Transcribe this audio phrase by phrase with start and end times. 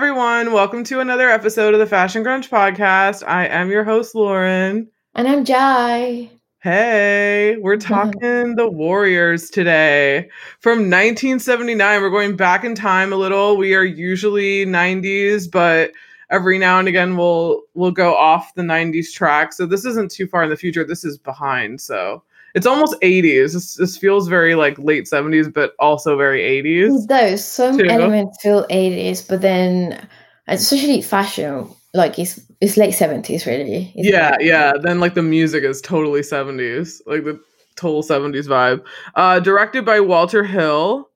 [0.00, 0.50] everyone.
[0.54, 3.22] Welcome to another episode of the Fashion Grunge podcast.
[3.28, 4.88] I am your host, Lauren.
[5.14, 6.30] And I'm Jai.
[6.62, 10.30] Hey, we're talking the Warriors today.
[10.60, 13.58] From 1979, we're going back in time a little.
[13.58, 15.92] We are usually 90s, but
[16.30, 19.52] every now and again we'll we'll go off the 90s track.
[19.52, 20.82] So this isn't too far in the future.
[20.82, 21.78] This is behind.
[21.78, 22.22] So
[22.54, 23.52] it's almost 80s.
[23.52, 27.06] This, this feels very like late 70s, but also very 80s.
[27.06, 27.86] Those some too.
[27.86, 30.06] elements feel 80s, but then
[30.48, 33.92] especially fashion, like it's it's late 70s really.
[33.96, 34.72] yeah, yeah.
[34.80, 37.40] Then like the music is totally 70s, like the
[37.76, 38.84] total 70s vibe.
[39.14, 41.09] Uh, directed by Walter Hill.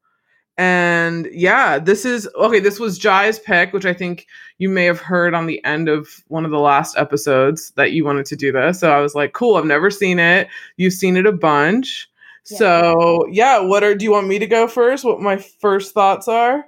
[0.56, 2.60] And yeah, this is okay.
[2.60, 4.26] This was Jai's pick, which I think
[4.58, 8.04] you may have heard on the end of one of the last episodes that you
[8.04, 8.78] wanted to do this.
[8.78, 10.48] So I was like, cool, I've never seen it.
[10.76, 12.08] You've seen it a bunch.
[12.50, 12.58] Yeah.
[12.58, 15.04] So yeah, what are do you want me to go first?
[15.04, 16.64] What my first thoughts are?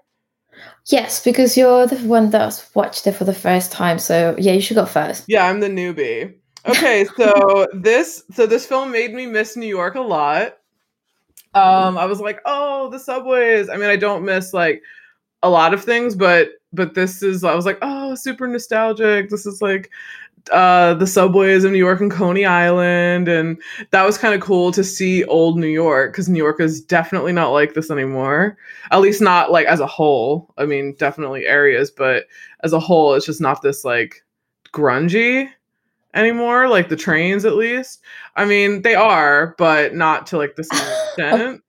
[0.87, 4.01] Yes, because you're the one that's watched it for the first time.
[4.01, 5.25] So yeah, you should go first.
[5.29, 6.35] Yeah, I'm the newbie.
[6.67, 10.57] Okay, so this so this film made me miss New York a lot
[11.57, 13.71] um, I was like, oh, the subways.
[13.71, 14.83] I mean, I don't miss like
[15.43, 19.31] a lot of things, but but this is I was like, oh, super nostalgic.
[19.31, 19.91] This is like
[20.53, 24.71] uh the subways of New York and Coney Island and that was kind of cool
[24.71, 28.57] to see old New York cuz New York is definitely not like this anymore.
[28.93, 30.55] At least not like as a whole.
[30.57, 32.27] I mean, definitely areas, but
[32.63, 34.23] as a whole it's just not this like
[34.73, 35.49] grungy
[36.17, 38.03] anymore, like the trains at least.
[38.35, 41.63] I mean, they are, but not to like the same extent.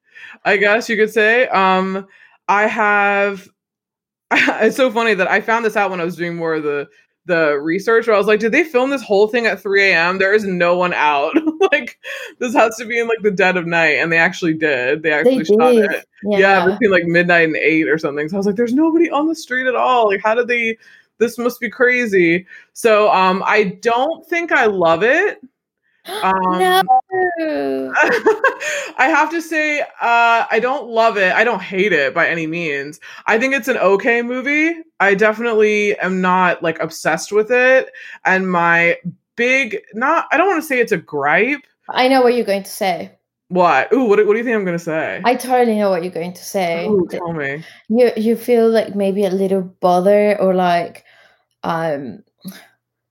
[0.45, 1.47] I guess you could say.
[1.47, 2.07] Um,
[2.47, 3.47] I have.
[4.31, 6.87] it's so funny that I found this out when I was doing more of the
[7.25, 8.07] the research.
[8.07, 10.17] Where I was like, did they film this whole thing at 3 a.m.?
[10.17, 11.33] There is no one out.
[11.71, 11.99] like
[12.39, 15.03] this has to be in like the dead of night, and they actually did.
[15.03, 15.91] They actually they shot did.
[15.91, 16.05] it.
[16.23, 16.37] Yeah.
[16.39, 18.27] yeah, between like midnight and eight or something.
[18.29, 20.07] So I was like, there's nobody on the street at all.
[20.07, 20.77] Like, how did they?
[21.19, 22.45] This must be crazy.
[22.73, 25.39] So um, I don't think I love it.
[26.23, 26.83] Um, no.
[28.97, 31.33] I have to say, uh, I don't love it.
[31.33, 33.01] I don't hate it by any means.
[33.25, 34.73] I think it's an okay movie.
[35.01, 37.91] I definitely am not like obsessed with it.
[38.23, 38.95] And my
[39.35, 41.67] big, not, I don't want to say it's a gripe.
[41.89, 43.11] I know what you're going to say.
[43.49, 43.91] What?
[43.93, 45.21] Ooh, what, what do you think I'm gonna say?
[45.23, 46.85] I totally know what you're going to say.
[46.87, 47.63] Ooh, tell me.
[47.87, 51.05] You you feel like maybe a little bothered or like
[51.67, 52.23] um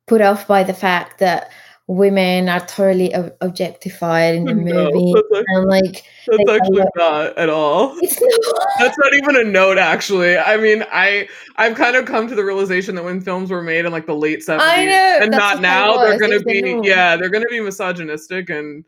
[0.06, 1.50] put off by the fact that
[1.88, 5.14] women are totally ob- objectified in the no, movie.
[5.16, 7.96] Actually, and like that's actually not at all.
[8.00, 8.20] It's
[8.56, 8.66] not.
[8.78, 10.36] that's not even a note actually.
[10.36, 13.84] I mean i i've kind of come to the realization that when films were made
[13.84, 17.46] in like the late 70s know, and not now they're gonna be yeah they're gonna
[17.48, 18.84] be misogynistic and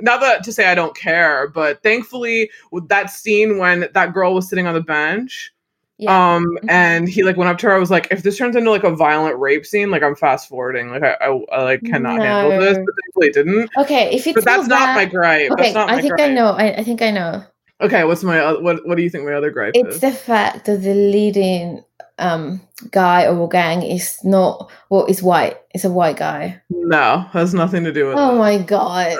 [0.00, 4.34] not that to say i don't care but thankfully with that scene when that girl
[4.34, 5.53] was sitting on the bench
[5.98, 6.34] yeah.
[6.34, 6.70] Um, mm-hmm.
[6.70, 7.74] and he like went up to her.
[7.74, 10.48] I was like, if this turns into like a violent rape scene, like I'm fast
[10.48, 10.90] forwarding.
[10.90, 12.22] Like I, I, I like cannot no.
[12.24, 13.70] handle this, but thankfully it didn't.
[13.78, 15.52] Okay, if it's but that's not my gripe.
[15.52, 16.30] Okay, that's not I think gripe.
[16.30, 16.46] I know.
[16.48, 17.44] I, I think I know.
[17.80, 18.86] Okay, what's my uh, what?
[18.86, 19.84] What do you think my other gripe is?
[19.84, 20.00] it's is?
[20.00, 21.84] the fact that the leading
[22.18, 22.60] um
[22.90, 25.58] guy or gang is not well, is white.
[25.70, 26.60] It's a white guy.
[26.70, 28.16] No, has nothing to do with.
[28.18, 28.38] Oh it.
[28.38, 29.16] my god.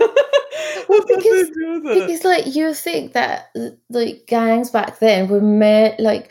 [0.92, 1.50] well, because,
[1.82, 3.50] because like you think that
[3.90, 6.30] like gangs back then were made like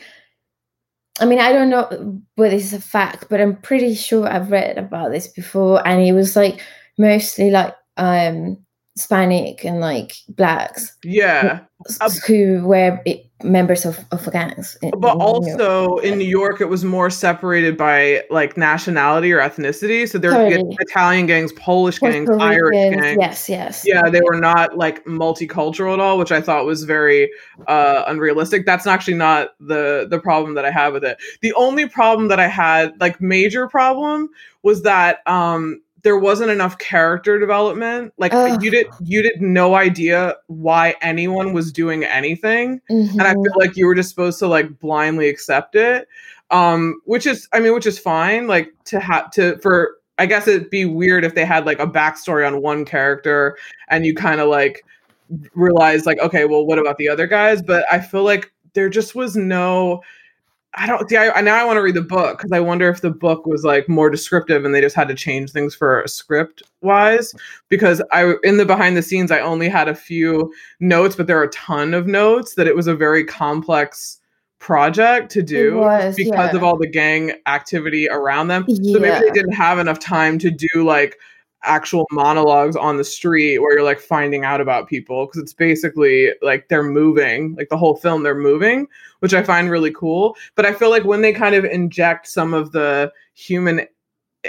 [1.20, 4.50] I mean, I don't know whether this is a fact, but I'm pretty sure I've
[4.50, 6.60] read about this before, and it was like
[6.98, 8.56] mostly like um
[8.94, 10.96] Hispanic and like blacks.
[11.02, 11.60] Yeah.
[12.26, 13.02] Who were
[13.42, 14.76] members of, of gangs.
[14.82, 19.40] In, but in also in New York, it was more separated by like nationality or
[19.40, 20.08] ethnicity.
[20.08, 20.62] So there totally.
[20.62, 23.16] were Italian gangs, Polish gangs, Irish gangs.
[23.18, 23.82] Yes, yes.
[23.84, 27.30] Yeah, they were not like multicultural at all, which I thought was very
[27.66, 28.66] uh, unrealistic.
[28.66, 31.18] That's actually not the the problem that I have with it.
[31.40, 34.28] The only problem that I had, like major problem,
[34.62, 38.12] was that um there wasn't enough character development.
[38.18, 38.62] Like Ugh.
[38.62, 42.80] you did you did no idea why anyone was doing anything.
[42.90, 43.18] Mm-hmm.
[43.18, 43.58] And I feel mm-hmm.
[43.58, 46.08] like you were just supposed to like blindly accept it.
[46.50, 48.46] Um, which is I mean, which is fine.
[48.46, 51.86] Like to have to for I guess it'd be weird if they had like a
[51.86, 53.56] backstory on one character
[53.88, 54.84] and you kind of like
[55.54, 57.62] realize like, okay, well, what about the other guys?
[57.62, 60.02] But I feel like there just was no
[60.74, 61.16] I don't see.
[61.18, 63.62] I now I want to read the book because I wonder if the book was
[63.62, 67.34] like more descriptive and they just had to change things for script wise.
[67.68, 71.38] Because I in the behind the scenes I only had a few notes, but there
[71.38, 74.18] are a ton of notes that it was a very complex
[74.60, 76.56] project to do was, because yeah.
[76.56, 78.64] of all the gang activity around them.
[78.68, 78.92] Yeah.
[78.92, 81.18] So maybe they didn't have enough time to do like
[81.64, 86.32] actual monologues on the street where you're like finding out about people because it's basically
[86.42, 88.86] like they're moving like the whole film they're moving
[89.20, 90.36] which i find really cool.
[90.56, 93.86] But i feel like when they kind of inject some of the human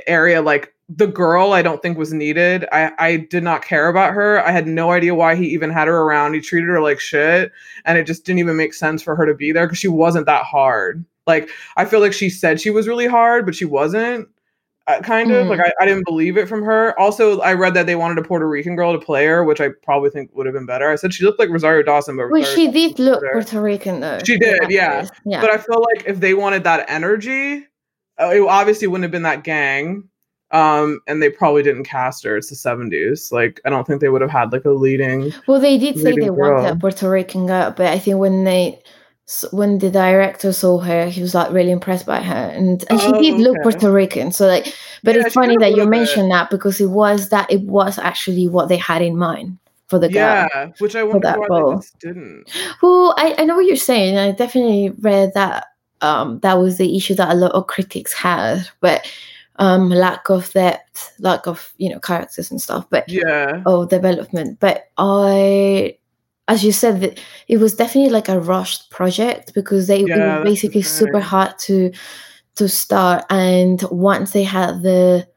[0.07, 4.13] area like the girl i don't think was needed i i did not care about
[4.13, 4.45] her.
[4.45, 6.33] I had no idea why he even had her around.
[6.33, 7.51] He treated her like shit
[7.85, 10.25] and it just didn't even make sense for her to be there because she wasn't
[10.25, 11.05] that hard.
[11.27, 14.27] Like i feel like she said she was really hard but she wasn't
[14.87, 15.49] uh, kind of mm.
[15.49, 18.27] like I, I didn't believe it from her also i read that they wanted a
[18.27, 20.95] puerto rican girl to play her which i probably think would have been better i
[20.95, 23.33] said she looked like rosario dawson but well, she did look better.
[23.33, 25.07] puerto rican though she did yeah.
[25.25, 27.65] yeah but i feel like if they wanted that energy
[28.21, 30.07] uh, it obviously wouldn't have been that gang
[30.53, 32.37] um, and they probably didn't cast her.
[32.37, 33.31] It's the 70s.
[33.31, 35.33] Like, I don't think they would have had like a leading.
[35.47, 36.35] Well, they did say they girl.
[36.35, 38.79] wanted a Puerto Rican girl, but I think when they
[39.51, 43.21] when the director saw her, he was like really impressed by her, and and oh,
[43.21, 44.31] she did look Puerto Rican.
[44.31, 47.61] So like, but yeah, it's funny that you mentioned that because it was that it
[47.61, 50.47] was actually what they had in mind for the girl.
[50.53, 51.71] Yeah, which I wonder why role.
[51.71, 52.45] they just didn't.
[52.81, 54.17] Well, I, I know what you're saying.
[54.17, 55.67] I definitely read that
[56.01, 59.09] um, that was the issue that a lot of critics had, but
[59.57, 64.59] um, lack of depth, lack of you know characters and stuff, but yeah, of development.
[64.59, 65.97] But I,
[66.47, 70.39] as you said, that it was definitely like a rushed project because they yeah, it
[70.39, 71.91] was basically super hard to
[72.55, 75.27] to start, and once they had the,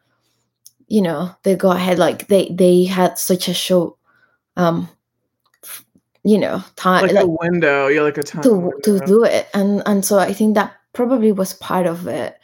[0.89, 3.97] you know, they go ahead like they they had such a short
[4.57, 4.89] um
[6.25, 9.47] you know time like, like a window yeah like a time to, to do it.
[9.55, 12.37] And and so i think that probably was part of it.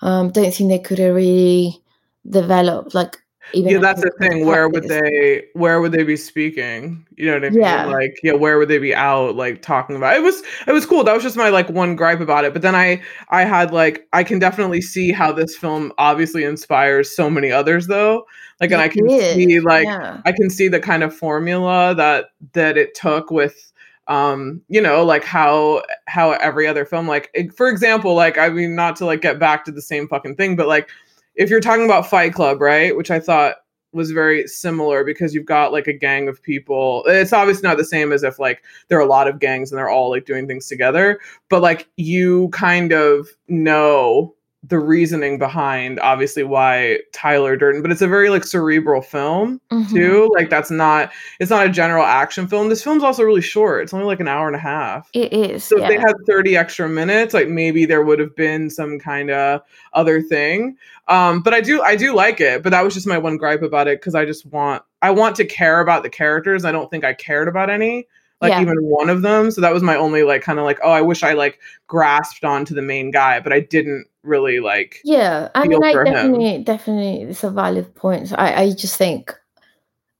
[0.00, 1.82] Um don't think they could have really
[2.28, 3.18] developed like
[3.52, 7.34] even yeah that's the thing where would they where would they be speaking you know
[7.34, 7.84] what i mean yeah.
[7.86, 11.04] like yeah where would they be out like talking about it was it was cool
[11.04, 13.00] that was just my like one gripe about it but then i
[13.30, 17.86] i had like i can definitely see how this film obviously inspires so many others
[17.86, 18.26] though
[18.60, 20.20] like and i can see like yeah.
[20.24, 23.72] i can see the kind of formula that that it took with
[24.08, 28.74] um you know like how how every other film like for example like i mean
[28.74, 30.88] not to like get back to the same fucking thing but like
[31.38, 33.56] if you're talking about fight club right which i thought
[33.92, 37.04] was very similar because you've got like a gang of people.
[37.06, 39.78] It's obviously not the same as if like there are a lot of gangs and
[39.78, 41.18] they're all like doing things together,
[41.48, 48.02] but like you kind of know the reasoning behind obviously why Tyler Durden, but it's
[48.02, 49.94] a very like cerebral film mm-hmm.
[49.94, 50.30] too.
[50.34, 52.68] Like that's not it's not a general action film.
[52.68, 53.84] This film's also really short.
[53.84, 55.08] It's only like an hour and a half.
[55.14, 55.62] It is.
[55.62, 55.84] So yeah.
[55.84, 59.60] if they had 30 extra minutes, like maybe there would have been some kind of
[59.92, 60.76] other thing.
[61.06, 63.62] Um, but I do I do like it, but that was just my one gripe
[63.62, 66.64] about it because I just want I want to care about the characters.
[66.64, 68.08] I don't think I cared about any
[68.40, 68.60] like yeah.
[68.60, 69.50] even one of them.
[69.50, 72.44] So that was my only like kind of like, oh, I wish I like grasped
[72.44, 75.00] onto the main guy, but I didn't really like.
[75.04, 76.64] Yeah, I mean, I definitely, him.
[76.64, 78.32] definitely, it's a valid point.
[78.36, 79.34] I, I just think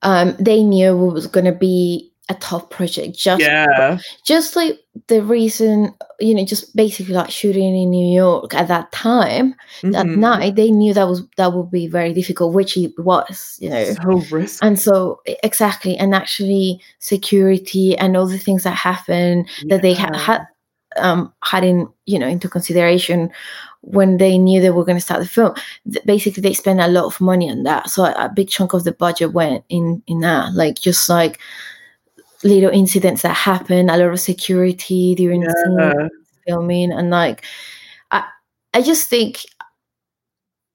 [0.03, 3.99] um they knew it was going to be a tough project just yeah.
[4.25, 8.91] just like the reason you know just basically like shooting in new york at that
[8.93, 9.95] time mm-hmm.
[9.95, 13.71] at night they knew that was that would be very difficult which it was you
[13.71, 14.67] know so risky.
[14.67, 19.77] and so exactly and actually security and all the things that happen yeah.
[19.77, 20.47] that they had had
[20.97, 23.31] um had in you know into consideration
[23.83, 25.55] when they knew they were going to start the film
[26.05, 28.85] basically they spent a lot of money on that so a, a big chunk of
[28.85, 31.39] the budget went in in that like just like
[32.45, 35.49] little incidents that happen, a lot of security during yeah.
[35.49, 36.11] the
[36.47, 37.45] filming, and like
[38.11, 38.25] I,
[38.75, 39.45] I just think,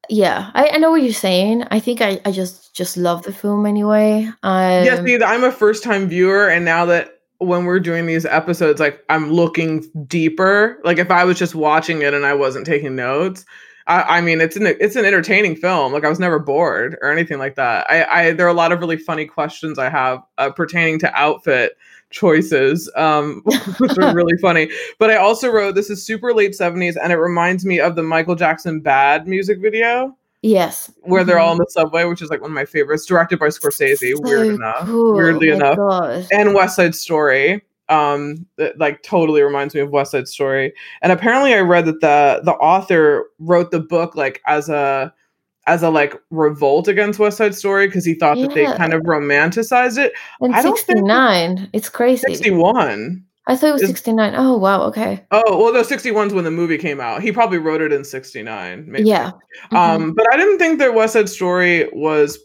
[0.09, 1.65] yeah, I, I know what you're saying.
[1.71, 4.29] I think I, I just just love the film anyway.
[4.43, 8.25] Um, yeah, see, I'm a first time viewer, and now that when we're doing these
[8.25, 10.79] episodes, like I'm looking deeper.
[10.83, 13.45] Like if I was just watching it and I wasn't taking notes,
[13.87, 15.91] I, I, mean, it's an it's an entertaining film.
[15.91, 17.85] Like I was never bored or anything like that.
[17.89, 21.13] I, I there are a lot of really funny questions I have uh, pertaining to
[21.13, 21.77] outfit
[22.09, 23.41] choices, um,
[23.79, 24.69] which are really funny.
[24.99, 28.03] But I also wrote this is super late seventies, and it reminds me of the
[28.03, 30.15] Michael Jackson "Bad" music video.
[30.41, 31.29] Yes, where mm-hmm.
[31.29, 34.15] they're all in the subway, which is like one of my favorites, directed by Scorsese.
[34.15, 35.13] So weird enough, cool.
[35.13, 36.25] weirdly oh enough, gosh.
[36.31, 41.11] and West Side Story um that like totally reminds me of west side story and
[41.11, 45.13] apparently i read that the the author wrote the book like as a
[45.67, 48.47] as a like revolt against west side story because he thought yeah.
[48.47, 53.81] that they kind of romanticized it and 69 it's crazy 61 I thought it was
[53.81, 54.35] is, 69.
[54.37, 54.83] Oh, wow.
[54.83, 55.21] Okay.
[55.31, 57.21] Oh, well, the 61's when the movie came out.
[57.21, 58.85] He probably wrote it in 69.
[58.87, 59.09] Maybe.
[59.09, 59.31] Yeah.
[59.65, 59.75] Mm-hmm.
[59.75, 62.39] Um, but I didn't think that West Side Story was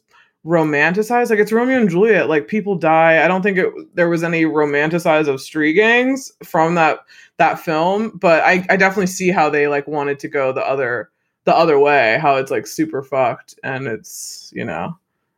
[0.44, 1.30] romanticized.
[1.30, 2.28] Like it's Romeo and Juliet.
[2.28, 3.24] Like people die.
[3.24, 7.00] I don't think it, there was any romanticize of street gangs from that
[7.36, 8.10] that film.
[8.16, 11.10] But I, I definitely see how they like wanted to go the other
[11.44, 12.18] the other way.
[12.20, 14.96] How it's like super fucked and it's you know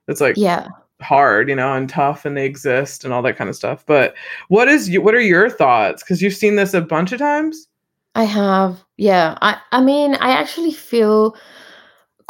[0.09, 0.69] it's like yeah
[1.03, 3.85] hard, you know, and tough and they exist and all that kind of stuff.
[3.87, 4.15] But
[4.49, 6.03] what is you what are your thoughts?
[6.03, 7.69] Because you've seen this a bunch of times?
[8.15, 8.83] I have.
[8.97, 9.39] Yeah.
[9.41, 11.37] I I mean, I actually feel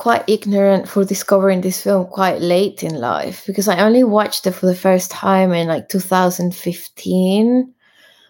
[0.01, 4.53] quite ignorant for discovering this film quite late in life because I only watched it
[4.53, 7.75] for the first time in like 2015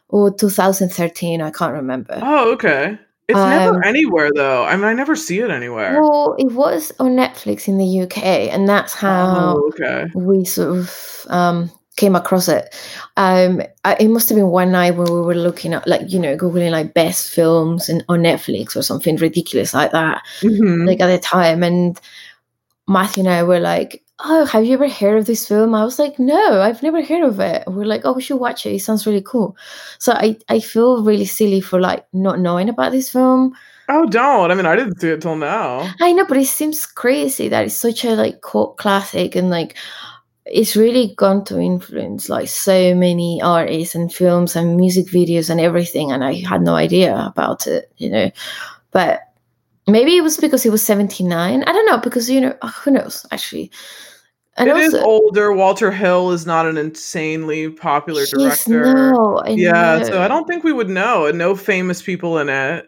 [0.08, 1.40] or 2013.
[1.40, 2.18] I can't remember.
[2.20, 2.98] Oh, okay.
[3.28, 4.64] It's um, never anywhere though.
[4.64, 6.02] I mean, I never see it anywhere.
[6.02, 8.18] Well, it was on Netflix in the UK,
[8.52, 10.10] and that's how oh, okay.
[10.16, 11.70] we sort of um,
[12.00, 12.74] came across it.
[13.16, 16.18] Um, I, it must have been one night when we were looking at, like, you
[16.18, 20.86] know, googling like best films and on Netflix or something ridiculous like that, mm-hmm.
[20.86, 21.62] like at the time.
[21.62, 22.00] And
[22.88, 25.98] Matthew and I were like, "Oh, have you ever heard of this film?" I was
[25.98, 28.74] like, "No, I've never heard of it." we're like, "Oh, we should watch it.
[28.74, 29.56] It sounds really cool."
[29.98, 33.54] So I I feel really silly for like not knowing about this film.
[33.88, 34.50] Oh, don't!
[34.50, 35.92] I mean, I didn't see it till now.
[36.00, 39.76] I know, but it seems crazy that it's such a like cult classic and like
[40.50, 45.60] it's really gone to influence like so many artists and films and music videos and
[45.60, 48.30] everything and i had no idea about it you know
[48.90, 49.20] but
[49.86, 53.26] maybe it was because it was 79 i don't know because you know who knows
[53.30, 53.70] actually
[54.56, 55.52] and it also, is older.
[55.52, 58.92] Walter Hill is not an insanely popular director.
[58.92, 60.04] No, yeah, know.
[60.04, 61.24] so I don't think we would know.
[61.24, 62.86] And no famous people in it.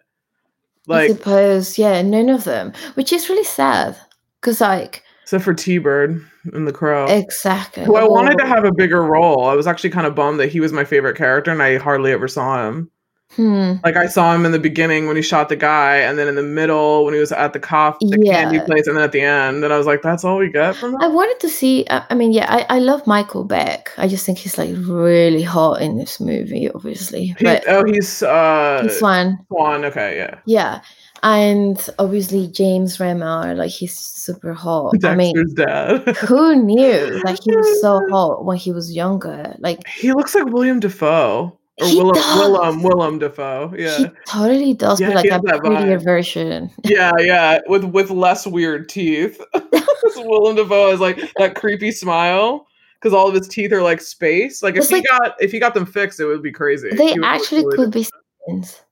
[0.87, 3.97] Like, I suppose, yeah, none of them, which is really sad
[4.41, 7.07] because, like, except for T Bird and the Crow.
[7.07, 7.85] Exactly.
[7.85, 9.47] Who I wanted to have a bigger role.
[9.47, 12.13] I was actually kind of bummed that he was my favorite character, and I hardly
[12.13, 12.91] ever saw him.
[13.37, 13.75] Hmm.
[13.83, 16.35] Like I saw him in the beginning when he shot the guy, and then in
[16.35, 18.43] the middle when he was at the coffee, the yeah.
[18.43, 20.77] candy place, and then at the end, and I was like, "That's all we get
[20.77, 21.87] from him." I wanted to see.
[21.89, 23.91] I mean, yeah, I, I love Michael Beck.
[23.97, 27.29] I just think he's like really hot in this movie, obviously.
[27.39, 29.39] He, but oh, he's uh, he's Swan.
[29.49, 29.87] Swan.
[29.87, 30.39] Okay, yeah.
[30.45, 30.83] Yeah,
[31.23, 34.93] and obviously James Remar, like he's super hot.
[34.93, 36.17] Dexter's I mean, dad.
[36.17, 37.21] who knew?
[37.25, 39.55] Like he was so hot when he was younger.
[39.59, 41.57] Like he looks like William Defoe.
[41.81, 42.39] Or he Willem, does.
[42.39, 43.75] Willem, Willem Dafoe.
[43.77, 43.97] Yeah.
[43.97, 46.05] He totally does, yeah, but like a prettier vibe.
[46.05, 46.71] version.
[46.85, 47.61] Yeah, yeah.
[47.67, 49.41] With with less weird teeth.
[50.17, 52.67] Willem Dafoe has like that creepy smile.
[53.01, 54.63] Because all of his teeth are like space.
[54.63, 56.91] Like if he like, got if he got them fixed, it would be crazy.
[56.91, 58.83] They actually really could different.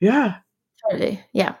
[0.00, 0.06] be.
[0.06, 0.36] Yeah.
[0.90, 1.24] Totally.
[1.32, 1.54] Yeah.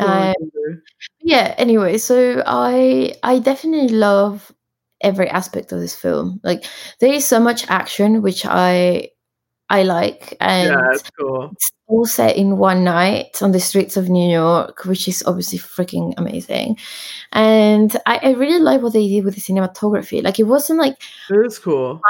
[0.00, 0.82] Um,
[1.20, 1.54] yeah.
[1.58, 4.52] Anyway, so I I definitely love
[5.00, 6.40] every aspect of this film.
[6.42, 6.64] Like
[7.00, 9.10] there is so much action, which I
[9.70, 11.50] I like, and yeah, it's cool.
[11.52, 15.58] It's all set in one night on the streets of New York, which is obviously
[15.58, 16.78] freaking amazing.
[17.32, 20.22] And I, I really like what they did with the cinematography.
[20.22, 20.96] Like it wasn't like
[21.30, 22.00] it is cool,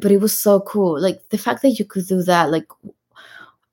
[0.00, 1.00] but it was so cool.
[1.00, 2.68] Like the fact that you could do that, like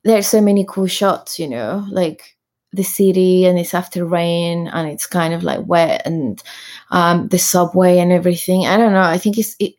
[0.04, 2.35] there's so many cool shots, you know, like
[2.76, 6.42] the city and it's after rain and it's kind of like wet and
[6.92, 8.66] um, the subway and everything.
[8.66, 9.02] I don't know.
[9.02, 9.76] I think it's it.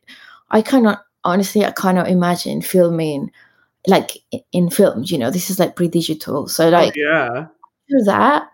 [0.50, 1.64] I cannot honestly.
[1.64, 3.30] I cannot imagine filming
[3.86, 4.18] like
[4.52, 5.10] in films.
[5.10, 7.46] You know, this is like pre-digital, so oh, like oh, yeah,
[7.88, 8.48] do that,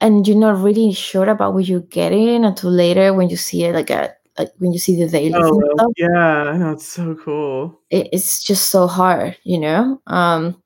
[0.00, 3.74] and you're not really sure about what you're getting until later when you see it
[3.74, 5.34] like a like when you see the dailies.
[5.36, 7.80] Oh, yeah, that's so cool.
[7.90, 10.00] It, it's just so hard, you know.
[10.06, 10.62] Um,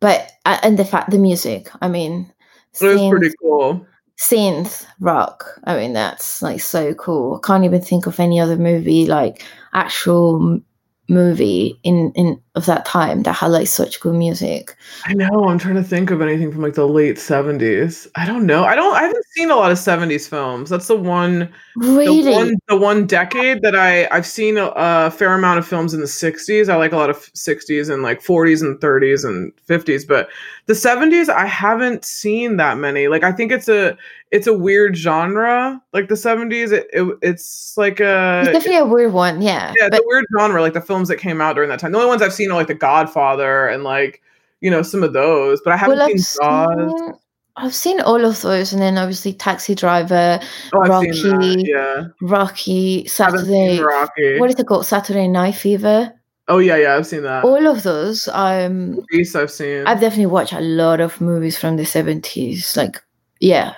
[0.00, 2.32] but uh, and the fact the music i mean
[2.80, 3.86] was pretty cool.
[4.18, 7.40] synth rock i mean that's like so cool.
[7.42, 9.42] I can't even think of any other movie like
[9.72, 10.60] actual
[11.08, 14.76] movie in in of that time that had like such good music.
[15.04, 15.48] I know.
[15.48, 18.08] I'm trying to think of anything from like the late 70s.
[18.16, 18.64] I don't know.
[18.64, 18.94] I don't.
[18.94, 20.68] I haven't seen a lot of 70s films.
[20.68, 21.52] That's the one.
[21.76, 22.22] Really.
[22.22, 25.94] The one, the one decade that I I've seen a, a, fair amount of films
[25.94, 26.68] in the 60s.
[26.68, 30.28] I like a lot of 60s and like 40s and 30s and 50s, but
[30.66, 33.06] the 70s I haven't seen that many.
[33.06, 33.96] Like I think it's a
[34.30, 35.82] it's a weird genre.
[35.92, 39.42] Like the 70s, it, it it's like a it's definitely a weird one.
[39.42, 39.72] Yeah.
[39.76, 40.60] Yeah, it's a weird genre.
[40.60, 41.92] Like the films that came out during that time.
[41.92, 44.22] The only ones I've seen are like The Godfather and like
[44.60, 47.18] you know some of those, but I haven't well, seen Jaws.
[47.56, 50.40] I've seen all of those, and then obviously Taxi Driver,
[50.72, 53.80] oh, Rocky, yeah, Rocky, Saturday.
[53.80, 54.38] Rocky.
[54.38, 54.86] What is it called?
[54.86, 56.14] Saturday Night Fever.
[56.48, 57.44] Oh yeah, yeah, I've seen that.
[57.44, 58.28] All of those.
[58.28, 58.98] Um,
[59.34, 59.86] I've seen.
[59.86, 62.76] I've definitely watched a lot of movies from the seventies.
[62.76, 63.02] Like,
[63.40, 63.74] yeah,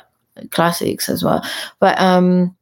[0.50, 1.44] classics as well.
[1.80, 2.56] But um,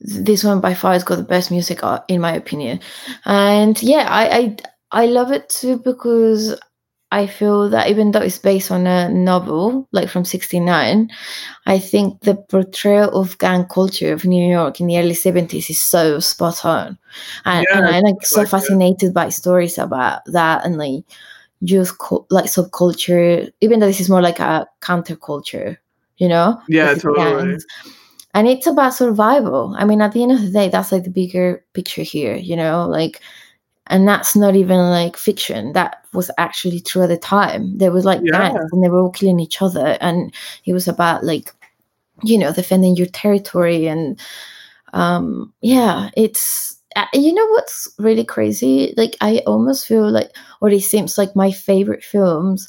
[0.00, 2.80] this one by far has got the best music, uh, in my opinion.
[3.24, 4.56] And yeah, I I,
[4.96, 6.58] I love it too because
[7.12, 11.10] I feel that even though it's based on a novel, like from 69,
[11.66, 15.78] I think the portrayal of gang culture of New York in the early 70s is
[15.78, 16.98] so spot on.
[17.44, 21.04] And, yeah, and I'm like so like fascinated by stories about that and like
[21.62, 21.92] just
[22.30, 25.76] like subculture, even though this is more like a counterculture,
[26.16, 26.58] you know?
[26.68, 27.16] Yeah, totally.
[27.16, 27.66] Gangs.
[28.32, 29.74] and it's about survival.
[29.78, 32.56] I mean, at the end of the day, that's like the bigger picture here, you
[32.56, 33.20] know, like,
[33.88, 35.72] and that's not even like fiction.
[35.72, 37.76] That was actually true at the time.
[37.78, 38.50] There was like Yeah.
[38.50, 40.32] gangs and they were all killing each other, and
[40.64, 41.52] it was about like,
[42.22, 44.18] you know, defending your territory and,
[44.92, 46.74] um, yeah, it's.
[46.96, 48.94] uh, You know what's really crazy?
[48.96, 52.68] Like I almost feel like, or it seems like my favorite films,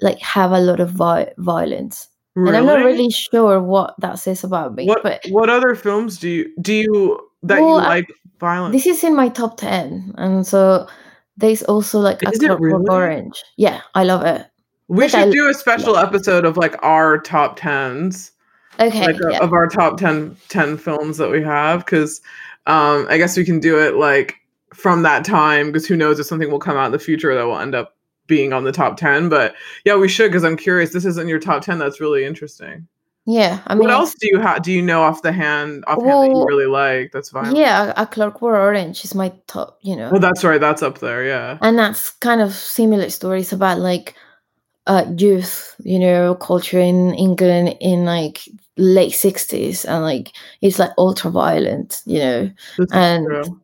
[0.00, 2.08] like have a lot of vi- violence.
[2.36, 4.86] And I'm not really sure what that says about me.
[4.86, 8.08] What But what other films do you do you that Well, you I- like
[8.72, 10.14] this is in my top 10.
[10.16, 10.86] And so
[11.36, 12.86] there's also like a Is Clockwork really?
[12.88, 13.42] Orange.
[13.56, 14.46] Yeah, I love it.
[14.88, 18.32] we like, should I- do a special episode of like our top tens.
[18.80, 19.06] Okay.
[19.06, 19.38] like uh, yeah.
[19.40, 22.20] of our top 10, 10 films that we have because
[22.68, 24.36] um i guess we can do it like
[24.72, 27.42] from that time because who knows if something will come out in the future that
[27.44, 27.96] will end up
[28.28, 31.40] being on the top 10 but yeah we should because i'm curious this isn't your
[31.40, 32.86] top 10 that's really interesting
[33.28, 33.60] yeah.
[33.66, 36.30] I mean, what else do you have do you know off the hand offhand that
[36.34, 40.10] you really like that's fine Yeah, a Clockwork Orange is my top, you know.
[40.14, 44.14] oh that's right that's up there yeah and that's kind of similar stories about like
[44.86, 48.40] uh youth you know culture in england in like
[48.78, 50.32] late 60s and like
[50.62, 53.60] it's like ultra violent you know This is and true.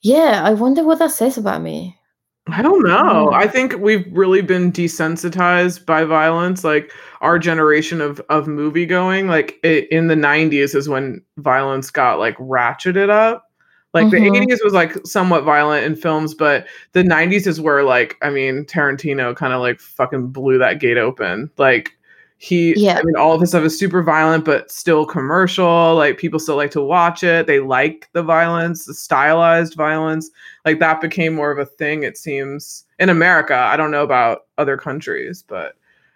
[0.00, 1.98] yeah i wonder what that says about me
[2.48, 3.30] I don't know.
[3.32, 6.64] I think we've really been desensitized by violence.
[6.64, 11.90] Like our generation of of movie going, like i in the '90s is when violence
[11.90, 13.48] got like ratcheted up.
[13.94, 14.10] Like Mhm.
[14.10, 18.30] the '80s was like somewhat violent in films, but the '90s is where like I
[18.30, 21.48] mean Tarantino kind of like fucking blew that gate open.
[21.58, 21.92] Like
[22.42, 22.98] he, Yeah.
[22.98, 25.94] I mean, all of his stuff is super violent, but still commercial.
[25.94, 27.46] Like people still like to watch it.
[27.46, 30.30] They like the violence, the stylized violence
[30.64, 34.46] like that became more of a thing it seems in america i don't know about
[34.58, 35.74] other countries but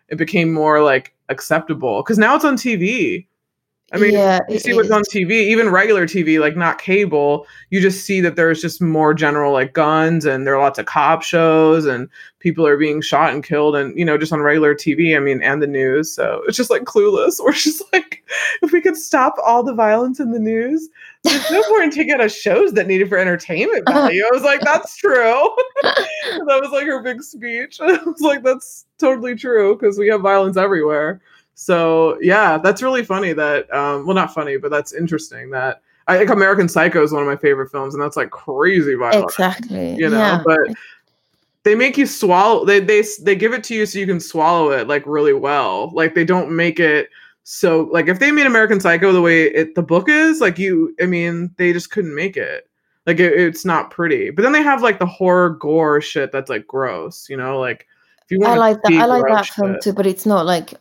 [0.09, 3.27] it became more like acceptable because now it's on tv
[3.93, 4.93] i mean yeah you see what's is.
[4.93, 9.15] on tv even regular tv like not cable you just see that there's just more
[9.15, 12.09] general like guns and there are lots of cop shows and
[12.41, 15.41] people are being shot and killed and you know just on regular tv i mean
[15.43, 16.13] and the news.
[16.13, 17.37] So it's just like clueless.
[17.43, 18.25] We're just like
[18.63, 20.89] if we could stop all the violence in the news
[21.23, 24.23] there's no in taking out of shows that needed for entertainment value.
[24.25, 25.49] I was like that's true.
[26.47, 27.81] That was like her big speech.
[27.81, 31.21] I was like that's totally true because we have violence everywhere
[31.57, 36.17] so yeah that's really funny that um well not funny but that's interesting that i
[36.17, 39.97] think american psycho is one of my favorite films and that's like crazy violent exactly.
[39.97, 40.43] you know yeah.
[40.45, 40.59] but
[41.67, 44.71] they make you swallow they they they give it to you so you can swallow
[44.71, 45.91] it like really well.
[45.93, 47.11] Like they don't make it
[47.43, 50.95] so like if they made american psycho the way it the book is like you
[51.01, 52.71] i mean they just couldn't make it.
[53.05, 54.31] Like it, it's not pretty.
[54.31, 57.89] But then they have like the horror gore shit that's like gross you know like
[58.23, 60.47] if you want i like that i like that film shit- too but it's not
[60.47, 60.75] like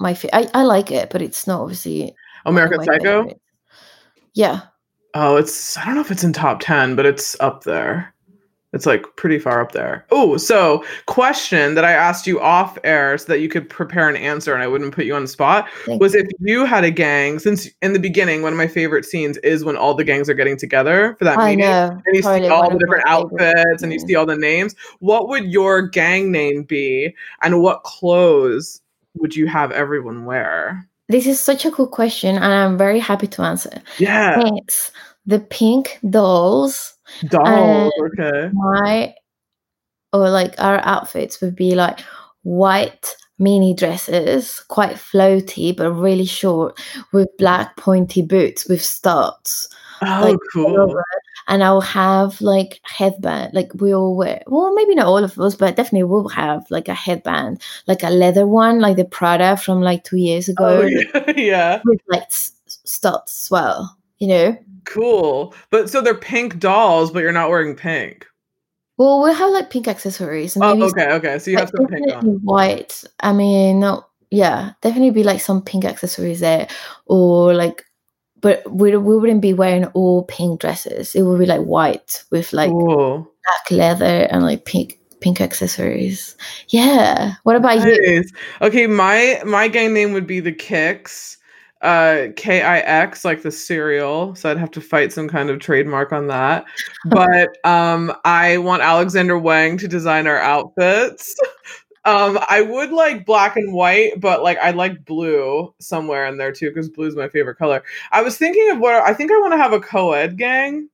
[0.00, 2.14] my fa- I, I like it but it's not obviously
[2.46, 3.40] american psycho favorites.
[4.34, 4.60] yeah
[5.14, 8.14] Oh, it's I don't know if it's in top 10, but it's up there.
[8.72, 10.06] It's like pretty far up there.
[10.12, 14.14] Oh, so question that I asked you off air so that you could prepare an
[14.14, 16.20] answer and I wouldn't put you on the spot thank was you.
[16.20, 19.64] if you had a gang, since in the beginning, one of my favorite scenes is
[19.64, 21.64] when all the gangs are getting together for that i meeting.
[21.64, 24.36] know And you totally see all the different favorite outfits and you see all the
[24.36, 24.76] names.
[25.00, 27.16] What would your gang name be?
[27.42, 28.79] And what clothes
[29.14, 30.86] would you have everyone wear?
[31.08, 34.40] this is such a cool question and i'm very happy to answer Yeah.
[34.58, 34.92] it's
[35.26, 36.94] the pink dolls
[37.28, 37.92] Dolls.
[38.18, 38.48] Okay.
[38.52, 39.12] my
[40.12, 41.98] or like our outfits would be like
[42.42, 46.78] white mini dresses quite floaty but really short
[47.12, 49.68] with black pointy boots with studs
[50.02, 50.94] Oh, like, cool.
[51.48, 55.54] And i'll have like headband like we all wear well maybe not all of us
[55.54, 59.80] but definitely we'll have like a headband like a leather one like the prada from
[59.80, 61.32] like two years ago Oh, yeah.
[61.36, 61.80] yeah.
[61.84, 65.54] with like studs as well you know Cool.
[65.68, 68.26] But so they're pink dolls, but you're not wearing pink.
[68.96, 71.38] well we'll have like pink accessories and Oh, okay, okay.
[71.38, 72.40] So you have some pink on.
[72.42, 73.04] white.
[73.20, 76.66] I mean, no, yeah, definitely be like some pink accessories there,
[77.06, 77.84] or like,
[78.40, 81.14] but we we wouldn't be wearing all pink dresses.
[81.14, 83.30] It would be like white with like cool.
[83.44, 86.36] black leather and like pink pink accessories.
[86.68, 87.34] Yeah.
[87.44, 88.24] What about you?
[88.62, 91.36] Okay, my my gang name would be the Kicks.
[91.82, 94.34] Uh K I X like the cereal.
[94.34, 96.64] So I'd have to fight some kind of trademark on that.
[97.06, 101.34] But um I want Alexander Wang to design our outfits.
[102.04, 106.52] Um I would like black and white, but like I like blue somewhere in there
[106.52, 107.82] too cuz blue is my favorite color.
[108.10, 110.88] I was thinking of what I think I want to have a co-ed gang.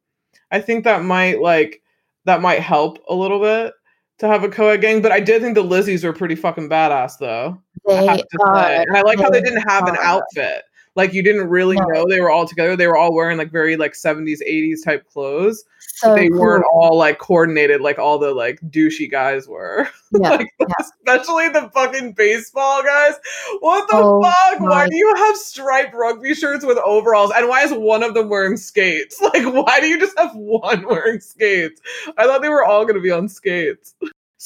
[0.51, 1.83] I think that might like
[2.25, 3.73] that might help a little bit
[4.19, 7.19] to have a co-ed gang, but I did think the Lizzies were pretty fucking badass
[7.19, 7.59] though.
[7.89, 8.57] I They have to are.
[8.67, 8.77] say.
[8.89, 10.65] And I like how they didn't have an outfit.
[10.97, 11.85] Like you didn't really No.
[11.89, 12.75] know they were all together.
[12.75, 15.65] They were all wearing like very like 70s, 80s type clothes.
[15.99, 16.41] So they cool.
[16.41, 19.89] weren't all like coordinated like all the like douchey guys were.
[20.19, 20.67] Yeah, like yeah.
[20.81, 23.15] especially the fucking baseball guys.
[23.59, 24.61] What the Oh fuck?
[24.61, 27.33] Why do you have striped rugby shirts with overalls?
[27.37, 29.21] And why is one of them wearing skates?
[29.21, 31.81] Like, why do you just have one wearing skates?
[32.17, 33.95] I thought they were all gonna be on skates.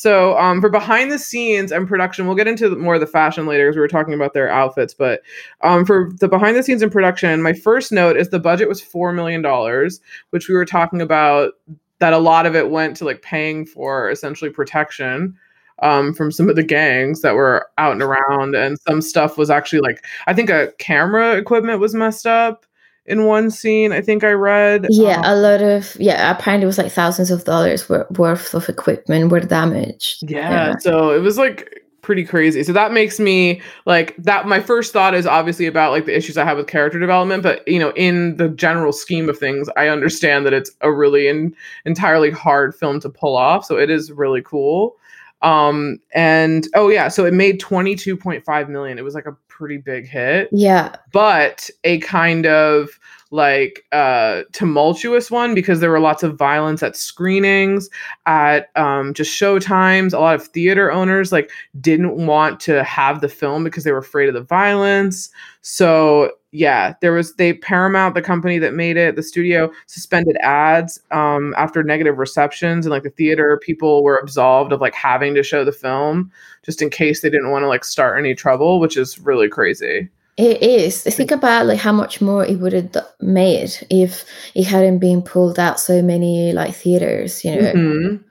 [0.00, 3.44] So, um, for behind the scenes and production, we'll get into more of the fashion
[3.44, 4.94] later because we were talking about their outfits.
[4.94, 5.20] But
[5.60, 8.80] um, for the behind the scenes and production, my first note is the budget was
[8.80, 11.52] four million dollars, which we were talking about.
[11.98, 15.36] That a lot of it went to like paying for essentially protection
[15.80, 19.50] um, from some of the gangs that were out and around, and some stuff was
[19.50, 22.64] actually like I think a camera equipment was messed up
[23.10, 23.92] in one scene.
[23.92, 24.86] I think I read.
[24.88, 26.30] Yeah, Um, a lot of yeah.
[26.30, 30.30] Apparently, it was like thousands of dollars worth of equipment were damaged.
[30.30, 32.62] Yeah, so it was like pretty crazy.
[32.62, 34.46] So that makes me like that.
[34.46, 37.66] My first thought is obviously about like the issues I have with character development, but
[37.68, 41.54] you know, in the general scheme of things, I understand that it's a really in,
[41.84, 43.64] entirely hard film to pull off.
[43.64, 44.96] So it is really cool.
[45.42, 48.98] Um, and oh yeah, so it made 22.5 million.
[48.98, 50.48] It was like a pretty big hit.
[50.52, 52.98] Yeah, but a kind of
[53.30, 57.88] like uh tumultuous one because there were lots of violence at screenings
[58.24, 60.14] at um just show times.
[60.14, 63.98] A lot of theater owners like didn't want to have the film because they were
[63.98, 65.28] afraid of the violence.
[65.60, 71.00] So yeah there was they paramount the company that made it the studio suspended ads
[71.10, 75.42] um after negative receptions and like the theater people were absolved of like having to
[75.42, 76.30] show the film
[76.64, 80.08] just in case they didn't want to like start any trouble which is really crazy
[80.36, 81.02] it is.
[81.02, 85.58] Think about like how much more it would have made if it hadn't been pulled
[85.58, 87.72] out so many like theaters, you know.
[87.74, 88.24] Mhm.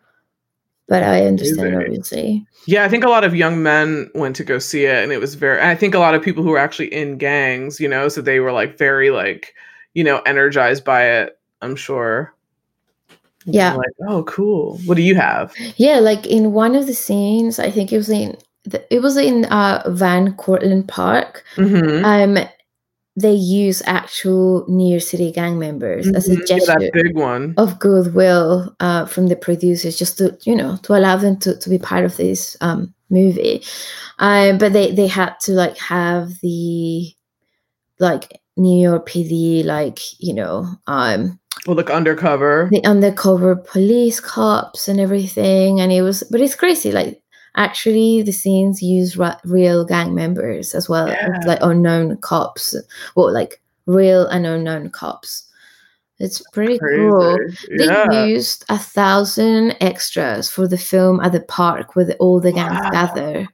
[0.90, 2.46] But I understand, obviously.
[2.66, 5.20] Yeah, I think a lot of young men went to go see it, and it
[5.20, 5.62] was very.
[5.62, 8.40] I think a lot of people who were actually in gangs, you know, so they
[8.40, 9.54] were like very like,
[9.94, 11.38] you know, energized by it.
[11.62, 12.34] I'm sure.
[13.46, 13.74] Yeah.
[13.74, 14.80] Like, oh, cool.
[14.86, 15.54] What do you have?
[15.78, 19.16] Yeah, like in one of the scenes, I think it was in the, it was
[19.18, 21.44] in uh, Van Cortlandt Park.
[21.56, 22.04] Mm-hmm.
[22.04, 22.48] Um,
[23.20, 26.46] they use actual New York City gang members as a Mm-hmm.
[26.48, 27.54] Gesture that big one.
[27.58, 31.70] of goodwill uh, from the producers, just to you know to allow them to, to
[31.70, 33.64] be part of this um, movie.
[34.20, 37.12] Um, but they they had to like have the
[38.00, 42.70] like New York PD, like you know, um, Well, look undercover.
[42.72, 47.19] the undercover police cops and everything and it was but it's crazy like
[47.56, 51.40] actually the scenes use ra- real gang members as well Yeah.
[51.46, 52.76] like unknown cops
[53.16, 55.46] well like real and unknown cops
[56.20, 57.88] it's pretty cool Crazy.
[58.10, 62.52] they used a thousand extras for the film at the park where the, all the
[62.52, 62.90] gangs Wow.
[62.92, 63.48] gather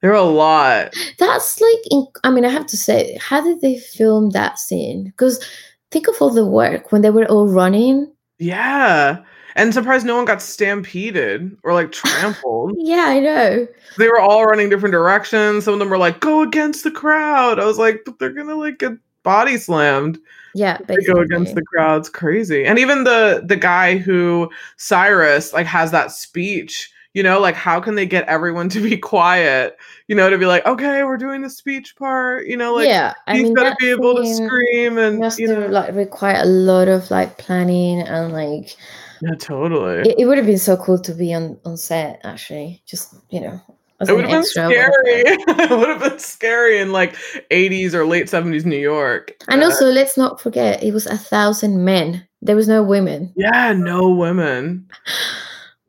[0.00, 0.94] There are a lot.
[1.18, 5.04] that's like in, i mean i have to say how did they film that scene
[5.04, 5.42] because
[5.90, 9.22] think of all the work when they were all running Yeah.
[9.56, 12.72] And surprised no one got stampeded or like trampled.
[12.78, 13.66] yeah i know
[13.98, 15.64] they were all running different directions.
[15.64, 17.60] Some of them were like, go against the crowd.
[17.60, 20.18] I was like, but they're gonna like get body slammed.
[20.56, 22.00] Yeah, They go against the crowd.
[22.00, 22.64] It's crazy.
[22.64, 27.80] And even the the guy who Cyrus like has that speech, you know, like how
[27.80, 29.76] can they get everyone to be quiet?
[30.08, 33.14] You know, to be like, okay, we're doing the speech part, you know, like yeah,
[33.26, 36.88] I he's mean, gotta be able to scream and you know like require a lot
[36.88, 38.76] of like planning and like
[39.20, 40.08] Yeah, totally.
[40.10, 42.82] it, it would have been so cool to be on on set actually.
[42.86, 43.60] Just you know,
[44.00, 44.72] as It would have been scary.
[44.98, 47.14] it would have been scary in like
[47.50, 49.32] 80s or late 70s New York.
[49.48, 52.26] And Uh, also, let's not forget, it was a thousand men.
[52.42, 53.32] There was no women.
[53.36, 54.86] Yeah, no women.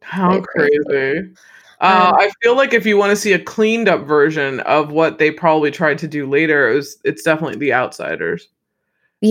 [0.02, 0.78] How crazy.
[0.88, 1.20] crazy.
[1.82, 4.92] Uh, Um, I feel like if you want to see a cleaned up version of
[4.92, 8.48] what they probably tried to do later, it was it's definitely The Outsiders.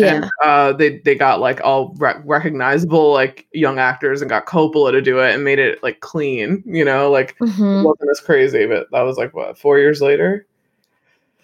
[0.01, 4.47] Yeah, And uh, they they got like all rec- recognizable like young actors and got
[4.47, 6.63] Coppola to do it and made it like clean.
[6.67, 10.01] You know, like it mhm, wasn't as crazy, but that was like what four years
[10.01, 10.47] later.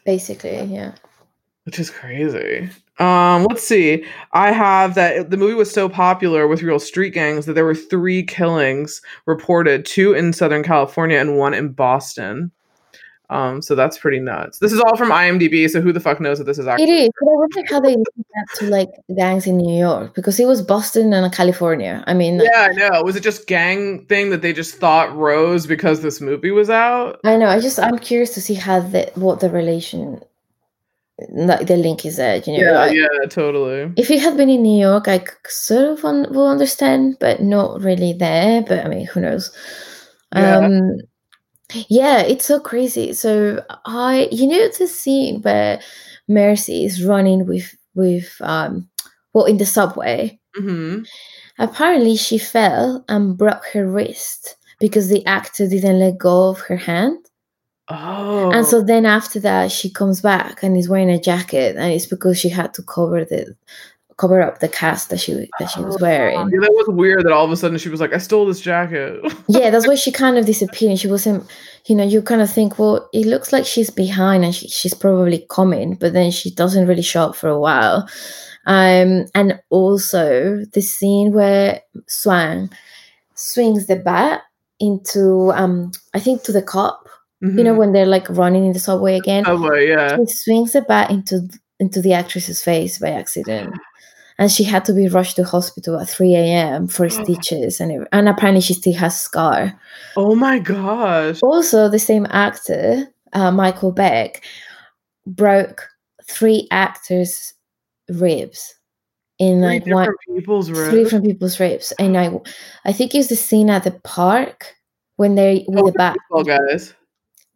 [0.05, 0.95] basically, yeah.
[1.65, 2.71] which is crazy.
[2.99, 4.05] Um, let's see.
[4.33, 7.75] I have that the movie was so popular with real street gangs that there were
[7.75, 12.51] three killings reported, two in Southern California and one in Boston.
[13.31, 14.59] Um, so that's pretty nuts.
[14.59, 17.11] This is all from IMDb, so who the fuck knows that this is actually is,
[17.21, 20.47] but I wonder how they linked that to like gangs in New York because it
[20.47, 22.03] was Boston and California.
[22.09, 23.03] I mean, like, Yeah, I know.
[23.05, 27.21] Was it just gang thing that they just thought rose because this movie was out?
[27.23, 27.47] I know.
[27.47, 30.21] I just I'm curious to see how the what the relation,
[31.31, 32.43] like the link is there.
[32.45, 33.93] You know, Yeah, like, yeah, totally.
[33.97, 37.81] if it had been in New York, I sort of un- will understand, but not
[37.81, 38.63] really there.
[38.63, 39.53] But I mean, who knows?
[40.35, 40.57] Yeah.
[40.59, 40.81] Um,
[41.89, 43.13] Yeah, it's so crazy.
[43.13, 45.81] So I, you know, the scene where
[46.29, 48.89] Mercy is running with with um,
[49.33, 50.39] well, in the subway.
[50.57, 51.03] hmm
[51.59, 56.77] Apparently, she fell and broke her wrist because the actor didn't let go of her
[56.77, 57.19] hand.
[57.89, 61.93] Oh, And so then after that, she comes back and is wearing a jacket, and
[61.93, 63.55] it's because she had to cover the
[64.21, 66.39] cover up the cast that she that she was wearing.
[66.39, 67.25] yeah, that was weird.
[67.25, 69.95] That all of a sudden she was like, "I stole this jacket." yeah, that's why
[69.97, 70.99] she kind of disappeared.
[70.99, 71.43] She wasn't,
[71.87, 74.95] you know, you kind of think, well, it looks like she's behind and she, she's
[74.95, 78.09] probably coming, but then she doesn't really show up for a while.
[78.67, 82.69] Um, and also the scene where Swan
[83.35, 84.43] swings the bat
[84.79, 87.07] into, um, I think, to the cop.
[87.43, 87.79] You know, Mhm.
[87.79, 90.15] when they're like running in the subway again, Subway, yeah.
[90.15, 93.73] she swings the bat into into the actress's face by accident.
[94.41, 96.89] And she had to be rushed to hospital at 3 a.m.
[96.89, 99.79] for stitches, and, it, and apparently she still has scar.
[100.17, 101.39] Oh my gosh.
[101.43, 104.43] Also, the same actor, uh, Michael Beck,
[105.27, 105.87] broke
[106.25, 107.53] three actors'
[108.09, 108.75] ribs
[109.39, 111.11] in Three like one different people's three ribs.
[111.11, 112.31] from people's ribs, and I,
[112.87, 114.75] I think it's the scene at the park
[115.17, 116.95] when they with Oh, the bat baseball guys.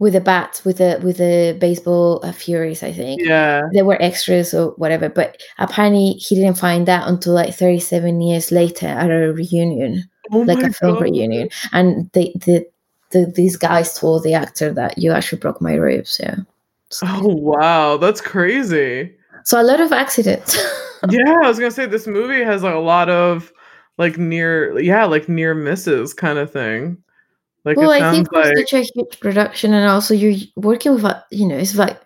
[0.05, 3.23] With a bat with a with a baseball uh, furies, I think.
[3.25, 3.63] Yeah.
[3.73, 8.53] They were extras or whatever, but apparently he didn't find that until like 37 years
[8.53, 11.03] later at a reunion Oh like a film God.
[11.05, 12.67] reunion, and they, the,
[13.13, 16.21] the these guys told the actor that you actually broke my ribs.
[16.23, 16.37] Yeah.
[16.91, 19.11] So, Oh wow, that's crazy.
[19.45, 20.57] so a lot of accidents.
[21.11, 23.53] Yeah, I was gonna say this movie has like a lot of
[23.99, 26.97] like near, yeah, like near misses kind of thing.
[27.65, 31.05] Like well, I think like it's such a huge production, and also you're working with
[31.05, 31.99] a, you know, it's like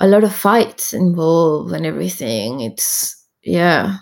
[0.00, 2.60] a lot of fights involved and everything.
[2.60, 3.98] It's yeah,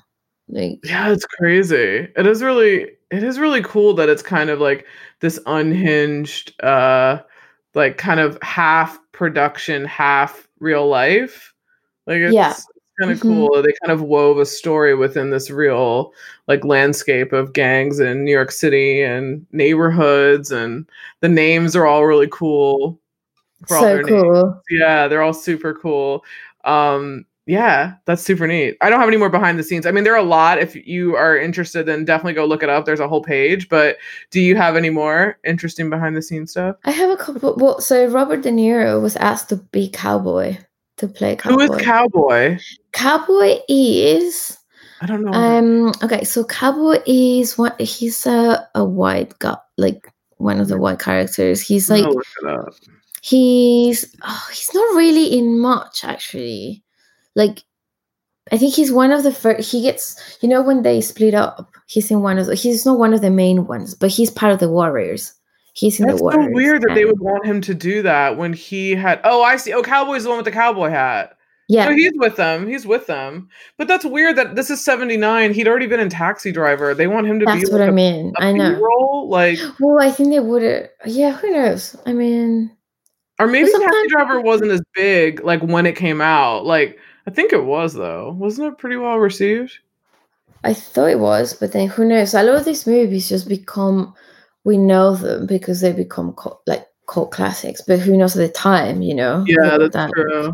[0.49, 2.09] like yeah, it's crazy.
[2.17, 4.87] It is really, it is really cool that it's kind of like
[5.21, 7.19] this unhinged, uh,
[7.75, 11.53] like kind of half production, half real life.
[12.07, 12.55] Like it's, Yeah.
[13.01, 13.23] Kind of Mhm.
[13.23, 13.63] cool.
[13.63, 16.13] They kind of wove a story within this real
[16.49, 20.87] like landscape of gangs in New York City and neighborhoods, and
[21.21, 22.99] the names are all really cool.
[23.69, 24.23] so their names.
[24.23, 24.63] cool.
[24.71, 26.23] Yeah, they're all super cool.
[26.65, 28.77] Um, yeah, that's super neat.
[28.81, 29.87] I don't have any more behind the scenes.
[29.87, 30.59] I mean, there are a lot.
[30.59, 32.85] If you are interested, then definitely go look it up.
[32.85, 33.69] There's a whole page.
[33.69, 33.97] But
[34.31, 36.77] do you have any more interesting behind the scenes stuff?
[36.85, 37.55] I have a couple.
[37.57, 40.59] Well, so Robert De Niro was asked to be cowboy
[40.99, 41.77] to play Who cowboy.
[41.77, 42.59] is Cowboy?
[42.93, 44.59] cowboy is
[45.01, 45.33] I don't know.
[45.33, 46.25] um okay.
[46.25, 51.61] So cowboy is what he's a a white guy, like one of the white characters.
[51.61, 52.75] He's like gonna look it up.
[53.23, 56.83] he's oh, he's not really in much actually
[57.35, 57.63] like
[58.53, 61.71] i think he's one of the first he gets you know when they split up
[61.87, 64.53] he's in one of the he's not one of the main ones but he's part
[64.53, 65.35] of the warriors
[65.77, 68.53] he's in That's the so weird that they would want him to do that when
[68.53, 69.21] he had.
[69.25, 69.73] Oh, I see.
[69.73, 71.37] Oh, Cowboy's the one with the cowboy hat.
[71.69, 72.67] yeah So he's with them.
[72.67, 73.49] He's with them.
[73.77, 75.53] But that's weird that this is 79.
[75.53, 76.95] He'd already been in Taxi Driver.
[76.95, 79.29] They want him to that's be what like i a, mean a i know B-roll?
[79.29, 82.71] Like, well i think they would yeah who knows i mean
[83.39, 86.65] or maybe Taxi Driver wasn't as big like when it came out.
[86.65, 88.33] Like, I think it was though.
[88.33, 89.79] Wasn't it pretty well received?
[90.65, 94.15] i thought it was but then who knows a lot of these movies just become
[94.67, 98.53] we know them because they become cult, like cult classics but who knows at the
[98.53, 100.53] time you know Yeah, that's that- true.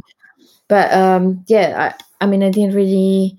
[0.69, 3.39] but um yeah I, I mean i didn't really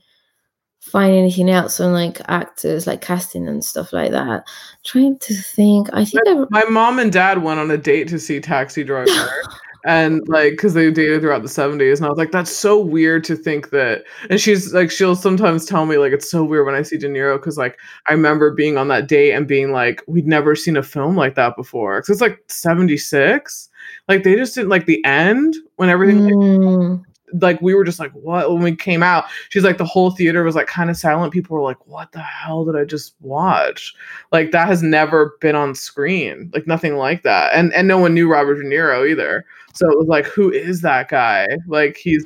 [0.79, 4.45] find anything else on like actors like casting and stuff like that
[4.83, 8.19] trying to think i think I, My mom and dad went on a date to
[8.19, 9.09] see Taxi Driver.
[9.85, 13.23] and like because they dated throughout the 70s and i was like that's so weird
[13.23, 16.75] to think that and she's like she'll sometimes tell me like it's so weird when
[16.75, 20.01] i see de niro because like i remember being on that date and being like
[20.07, 23.69] we'd never seen a film like that before because it's like 76
[24.07, 27.03] like they just didn't like the end when everything like, Mm,
[27.41, 28.51] like we were just like what?
[28.51, 31.55] when we came out she's like the whole theater was like kind of silent people
[31.55, 33.93] were like what the hell did i just watch?
[34.31, 38.13] Like that has never been on screen like nothing like that and and no one
[38.13, 42.25] knew robert de niro either so it was like who is that guy like he's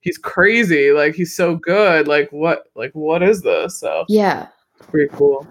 [0.00, 5.08] he's crazy like he's so good like what like what is this so yeah pretty
[5.14, 5.46] cool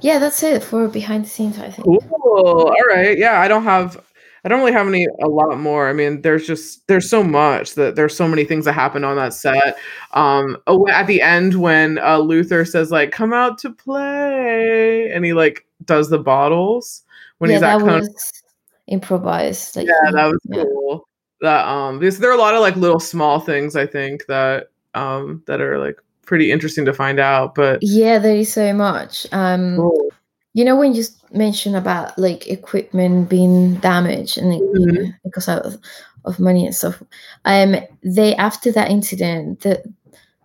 [0.00, 2.00] yeah that's it for behind the scenes i think Cool.
[2.34, 3.18] All right.
[3.18, 4.02] Yeah, I don't have
[4.44, 5.88] I don't really have any a lot more.
[5.88, 9.16] I mean, there's just there's so much that there's so many things that happen on
[9.16, 9.76] that set.
[10.12, 15.24] Um oh, at the end when uh Luther says like come out to play and
[15.24, 17.02] he like does the bottles
[17.38, 18.00] when yeah he's at that Conan.
[18.00, 18.41] was
[18.88, 20.64] improvised like Yeah, that was yeah.
[20.64, 21.08] cool.
[21.40, 24.70] That um because there are a lot of like little small things I think that
[24.94, 29.26] um that are like pretty interesting to find out, but yeah there is so much
[29.32, 30.10] um cool.
[30.54, 34.96] you know when you mentioned about like equipment being damaged and mm-hmm.
[34.96, 35.76] you know, because of,
[36.24, 37.02] of money and stuff
[37.44, 39.82] um they after that incident that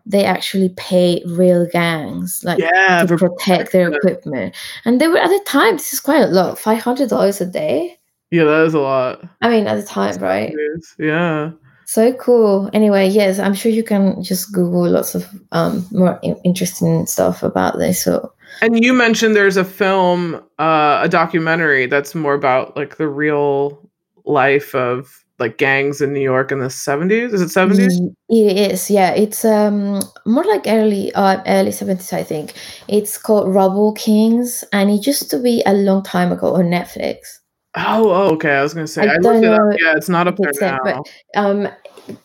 [0.05, 5.27] they actually pay real gangs like yeah, to protect their equipment and they were at
[5.27, 7.99] the time this is quite a lot $500 a day
[8.31, 10.53] yeah that is a lot i mean at the time right
[10.99, 11.51] yeah
[11.85, 17.05] so cool anyway yes i'm sure you can just google lots of um more interesting
[17.05, 22.33] stuff about this so and you mentioned there's a film, uh, a documentary that's more
[22.33, 23.89] about like the real
[24.25, 27.33] life of like gangs in New York in the 70s.
[27.33, 28.15] Is it 70s?
[28.29, 28.89] It is.
[28.89, 32.53] Yeah, it's um more like early uh, early 70s I think.
[32.87, 37.39] It's called Rubble Kings and it used to be a long time ago on Netflix.
[37.77, 38.51] Oh, oh okay.
[38.55, 39.61] I was going to say I, I looked it up.
[39.79, 40.79] Yeah, it's not up there now.
[40.83, 41.67] but um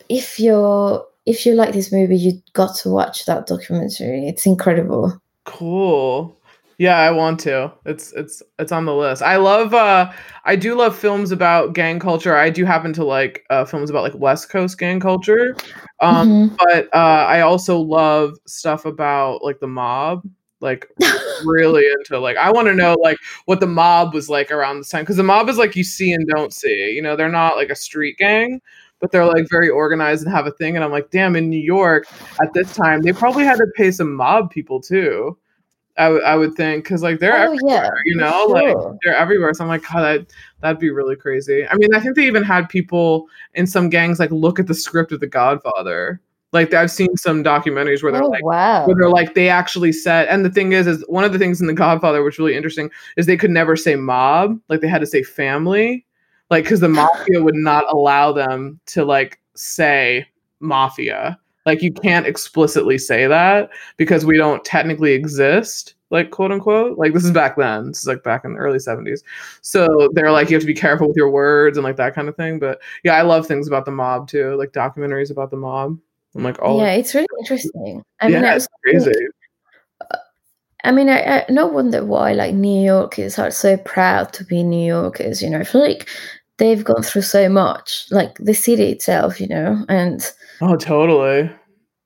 [0.08, 4.26] if you're if you like this movie, you got to watch that documentary.
[4.28, 5.20] It's incredible.
[5.44, 6.36] Cool.
[6.78, 7.72] Yeah, I want to.
[7.84, 9.22] It's it's it's on the list.
[9.22, 10.10] I love uh
[10.44, 12.34] I do love films about gang culture.
[12.34, 15.54] I do happen to like uh films about like West Coast gang culture.
[16.00, 16.56] Um mm-hmm.
[16.58, 20.22] but uh I also love stuff about like the mob.
[20.62, 20.88] Like
[21.44, 24.88] really into like I want to know like what the mob was like around this
[24.90, 26.92] time cuz the mob is like you see and don't see.
[26.92, 28.60] You know, they're not like a street gang,
[29.00, 31.60] but they're like very organized and have a thing and I'm like, "Damn, in New
[31.60, 32.06] York
[32.40, 35.36] at this time, they probably had to pay some mob people too."
[35.98, 38.48] I, w- I would think because like they're oh, everywhere, yeah, you know, sure.
[38.48, 39.52] like they're everywhere.
[39.52, 41.66] So I'm like, God, that that'd be really crazy.
[41.66, 44.74] I mean, I think they even had people in some gangs like look at the
[44.74, 46.20] script of The Godfather.
[46.52, 48.86] Like I've seen some documentaries where they're oh, like, wow.
[48.86, 50.28] where they're like, they actually said.
[50.28, 52.90] And the thing is, is one of the things in The Godfather which really interesting
[53.16, 56.04] is they could never say mob, like they had to say family,
[56.50, 60.26] like because the mafia would not allow them to like say
[60.60, 66.98] mafia like you can't explicitly say that because we don't technically exist, like quote unquote.
[66.98, 67.88] Like this is back then.
[67.88, 69.20] This is like back in the early 70s.
[69.60, 72.28] So they're like you have to be careful with your words and like that kind
[72.28, 72.58] of thing.
[72.58, 75.98] But yeah, I love things about the mob too, like documentaries about the mob.
[76.34, 78.02] I'm like, oh yeah, it's really interesting.
[78.20, 79.12] I yeah, mean, it's crazy.
[80.00, 80.16] Uh,
[80.84, 84.62] I mean, I, I no wonder why like New Yorkers are so proud to be
[84.62, 85.42] New Yorkers.
[85.42, 86.08] You know, I feel like
[86.58, 89.40] they've gone through so much, like the city itself.
[89.40, 91.50] You know, and Oh, totally.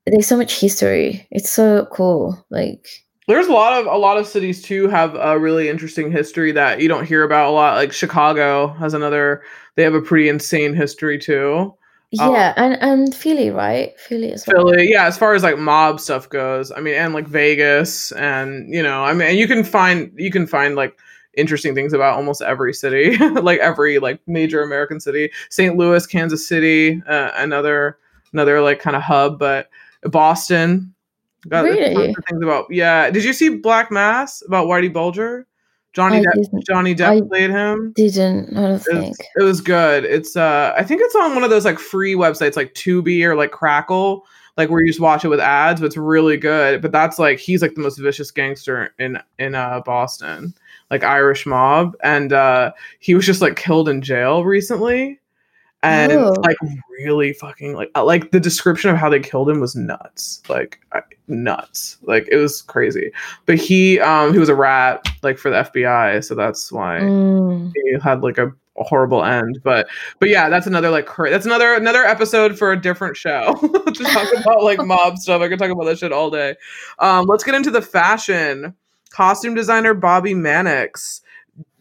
[0.07, 1.27] There's so much history.
[1.31, 2.45] It's so cool.
[2.51, 2.87] Like
[3.29, 6.81] there's a lot of a lot of cities too have a really interesting history that
[6.81, 7.75] you don't hear about a lot.
[7.75, 9.43] Like Chicago has another.
[9.77, 11.75] They have a pretty insane history too.
[12.12, 13.99] Yeah, um, and and Philly, right?
[13.99, 14.69] Philly as well.
[14.69, 15.07] Philly, yeah.
[15.07, 19.05] As far as like mob stuff goes, I mean, and like Vegas, and you know,
[19.05, 20.97] I mean, you can find you can find like
[21.35, 25.31] interesting things about almost every city, like every like major American city.
[25.51, 25.77] St.
[25.77, 27.99] Louis, Kansas City, uh, another
[28.33, 29.69] another like kind of hub, but
[30.03, 30.92] Boston.
[31.49, 31.95] Got really?
[31.95, 33.11] things about yeah.
[33.11, 35.47] Did you see Black Mass about Whitey Bulger?
[35.96, 37.92] Johnny Depp, Johnny Depp I played him.
[37.96, 40.04] Didn't I don't it think it was good.
[40.04, 43.35] It's uh I think it's on one of those like free websites like Tubi or
[43.35, 44.26] like Crackle,
[44.59, 46.82] like where you just watch it with ads, but it's really good.
[46.82, 50.52] But that's like he's like the most vicious gangster in in uh Boston,
[50.90, 55.18] like Irish mob, and uh he was just like killed in jail recently
[55.82, 56.35] and oh.
[56.42, 56.59] like
[57.00, 60.78] really fucking like uh, like the description of how they killed him was nuts like
[61.29, 63.11] nuts like it was crazy
[63.47, 67.73] but he um he was a rat like for the fbi so that's why mm.
[67.75, 68.47] he had like a,
[68.79, 69.89] a, horrible end but
[70.21, 73.55] but yeah that's another like that's another another episode for a different show
[73.95, 76.55] to talk about like mob stuff i could talk about that shit all day
[77.01, 78.75] um let's get into the fashion
[79.11, 81.23] costume designer bobbie mannix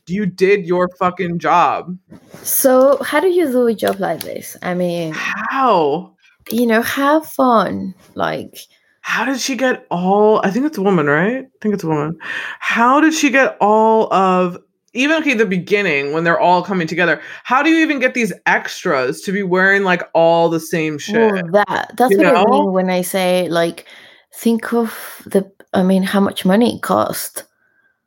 [0.08, 1.98] you did your fucking job.
[2.44, 4.56] So, how do you do a job like this?
[4.62, 6.14] I mean, how?
[6.52, 7.96] You know, have fun.
[8.14, 8.60] Like,
[9.06, 10.42] how did she get all?
[10.44, 11.46] I think it's a woman, right?
[11.46, 12.18] I think it's a woman.
[12.60, 14.58] How did she get all of?
[14.94, 17.22] Even okay, the beginning when they're all coming together.
[17.44, 21.32] How do you even get these extras to be wearing like all the same shit?
[21.32, 22.46] Well, that that's you what know?
[22.48, 23.86] I mean when I say like,
[24.34, 25.50] think of the.
[25.76, 27.44] I mean, how much money it cost.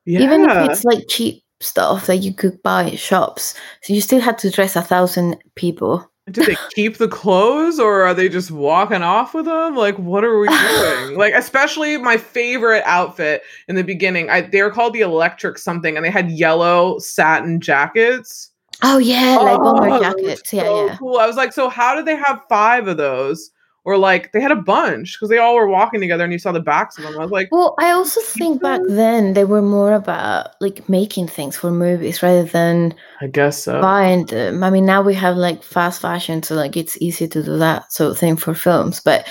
[0.04, 0.20] Yeah.
[0.22, 3.54] Even if it's like cheap stuff that you could buy at shops.
[3.82, 6.10] So you still had to dress a thousand people.
[6.30, 9.76] Do they keep the clothes or are they just walking off with them?
[9.76, 11.16] Like, what are we doing?
[11.16, 14.30] like, especially my favorite outfit in the beginning.
[14.30, 18.50] I, they were called the electric something and they had yellow satin jackets.
[18.82, 20.52] Oh, yeah, like bomber oh, jackets.
[20.52, 20.96] Yeah, so yeah.
[20.96, 21.18] Cool.
[21.18, 23.50] I was like, so how did they have five of those?
[23.88, 26.52] Or like they had a bunch because they all were walking together and you saw
[26.52, 27.14] the backs of them.
[27.18, 31.28] I was like, well, I also think back then they were more about like making
[31.28, 33.80] things for movies rather than I guess so.
[33.80, 34.62] buying them.
[34.62, 37.90] I mean, now we have like fast fashion, so like it's easy to do that
[37.90, 39.00] sort of thing for films.
[39.00, 39.26] But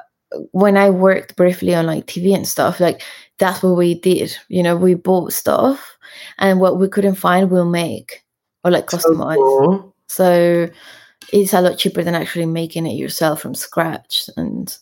[0.00, 3.02] uh, when I worked briefly on like TV and stuff, like
[3.38, 4.36] that's what we did.
[4.48, 5.96] You know, we bought stuff,
[6.38, 8.24] and what we couldn't find, we'll make
[8.64, 9.36] or like customize.
[9.36, 9.94] So, cool.
[10.08, 10.68] so
[11.32, 14.28] it's a lot cheaper than actually making it yourself from scratch.
[14.36, 14.76] And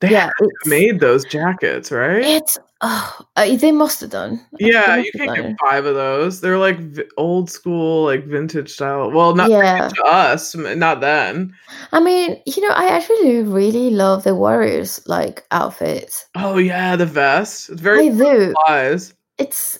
[0.00, 0.30] they yeah,
[0.66, 2.22] made those jackets, right?
[2.22, 4.44] It's oh, uh, they must have done.
[4.60, 6.40] Yeah, you can get five of those.
[6.40, 9.10] They're like v- old school, like vintage style.
[9.10, 9.88] Well, not yeah.
[9.88, 11.52] to us, not then.
[11.92, 16.26] I mean, you know, I actually really love the Warriors like outfits.
[16.36, 17.70] Oh yeah, the vest.
[17.70, 18.54] It's very I do.
[19.38, 19.78] It's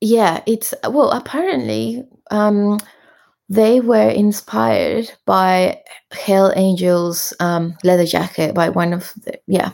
[0.00, 2.78] yeah, it's well, apparently, um,
[3.50, 5.82] they were inspired by
[6.12, 9.72] Hells Angels um, leather jacket by one of the yeah.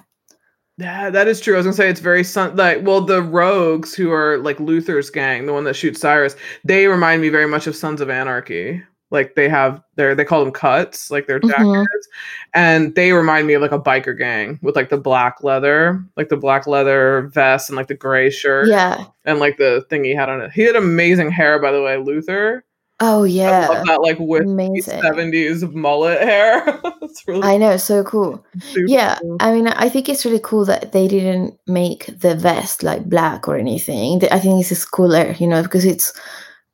[0.79, 1.55] Yeah, that is true.
[1.55, 5.11] I was gonna say it's very sun like well, the rogues who are like Luther's
[5.11, 8.83] gang, the one that shoots Cyrus, they remind me very much of Sons of Anarchy.
[9.11, 12.51] Like they have their they call them cuts, like their jackets, mm-hmm.
[12.55, 16.29] and they remind me of like a biker gang with like the black leather, like
[16.29, 20.15] the black leather vest and like the gray shirt, yeah, and like the thing he
[20.15, 20.51] had on it.
[20.53, 22.66] He had amazing hair, by the way, Luther.
[22.99, 26.81] Oh yeah, I love that like with seventies mullet hair.
[27.03, 28.43] it's really I know, so cool.
[28.75, 29.37] Yeah, cool.
[29.41, 33.49] I mean, I think it's really cool that they didn't make the vest like black
[33.49, 34.23] or anything.
[34.31, 36.19] I think this is cooler, you know, because it's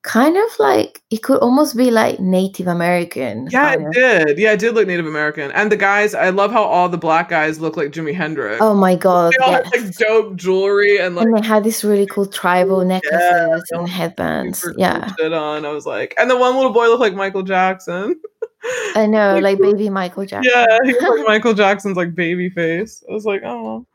[0.03, 3.48] kind of like it could almost be like Native American.
[3.50, 3.92] Yeah, it of.
[3.92, 4.38] did.
[4.38, 5.50] Yeah, it did look Native American.
[5.53, 8.59] And the guys, I love how all the black guys look like Jimi Hendrix.
[8.61, 9.32] Oh my god!
[9.38, 9.74] They all yes.
[9.74, 13.78] had like dope jewelry and like and they had this really cool tribal necklaces yeah,
[13.78, 14.66] and headbands.
[14.76, 15.64] Yeah, shit on.
[15.64, 18.20] I was like, and the one little boy looked like Michael Jackson.
[18.94, 20.53] I know, like, like baby Michael Jackson.
[20.55, 23.05] Yeah, he was like Michael Jackson's like baby face.
[23.09, 23.86] I was like, oh.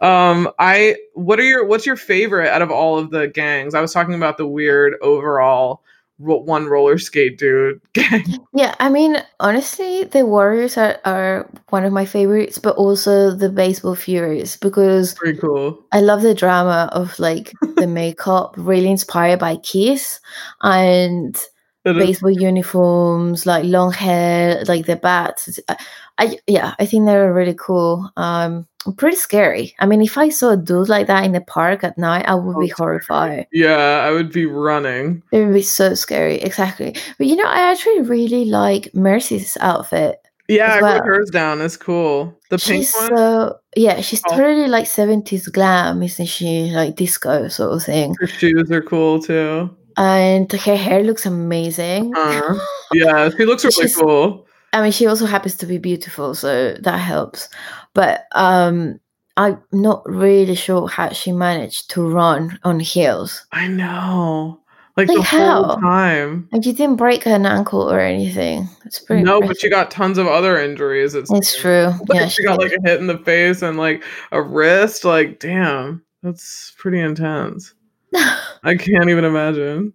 [0.00, 3.74] Um, I what are your what's your favorite out of all of the gangs?
[3.74, 5.82] I was talking about the weird overall
[6.18, 8.24] ro- one roller skate dude gang.
[8.52, 13.48] Yeah, I mean, honestly, the Warriors are, are one of my favorites, but also the
[13.48, 15.82] Baseball Furies because pretty cool.
[15.92, 20.20] I love the drama of like the makeup, really inspired by Kiss
[20.62, 21.38] and
[21.84, 25.60] baseball uniforms, like long hair, like the bats.
[25.68, 25.76] I,
[26.18, 28.10] I yeah, I think they're really cool.
[28.16, 29.74] Um, pretty scary.
[29.78, 32.34] I mean, if I saw a dude like that in the park at night, I
[32.34, 33.46] would oh, be horrified.
[33.52, 35.22] Yeah, I would be running.
[35.32, 36.36] It would be so scary.
[36.36, 36.94] Exactly.
[37.18, 40.20] But you know, I actually really like Mercy's outfit.
[40.48, 40.94] Yeah, I well.
[40.94, 41.60] wrote hers down.
[41.60, 42.38] It's cool.
[42.50, 43.18] The she's pink one.
[43.18, 44.36] So yeah, she's oh.
[44.36, 46.70] totally like seventies glam, isn't she?
[46.70, 48.14] Like disco sort of thing.
[48.20, 49.76] Her shoes are cool too.
[49.96, 52.12] And her hair looks amazing.
[52.14, 52.58] Uh,
[52.92, 54.45] yeah, she looks really cool.
[54.76, 57.48] I mean, she also happens to be beautiful, so that helps.
[57.94, 59.00] But um,
[59.38, 63.46] I'm not really sure how she managed to run on heels.
[63.52, 64.60] I know.
[64.98, 65.62] Like, like the how?
[65.64, 66.46] whole time.
[66.52, 68.68] And she didn't break an ankle or anything.
[68.84, 69.48] It's pretty No, impressive.
[69.54, 71.14] but she got tons of other injuries.
[71.14, 71.86] It's, it's true.
[71.86, 75.06] Like, yeah, she, she got like a hit in the face and like a wrist.
[75.06, 77.72] Like, damn, that's pretty intense.
[78.14, 79.94] I can't even imagine.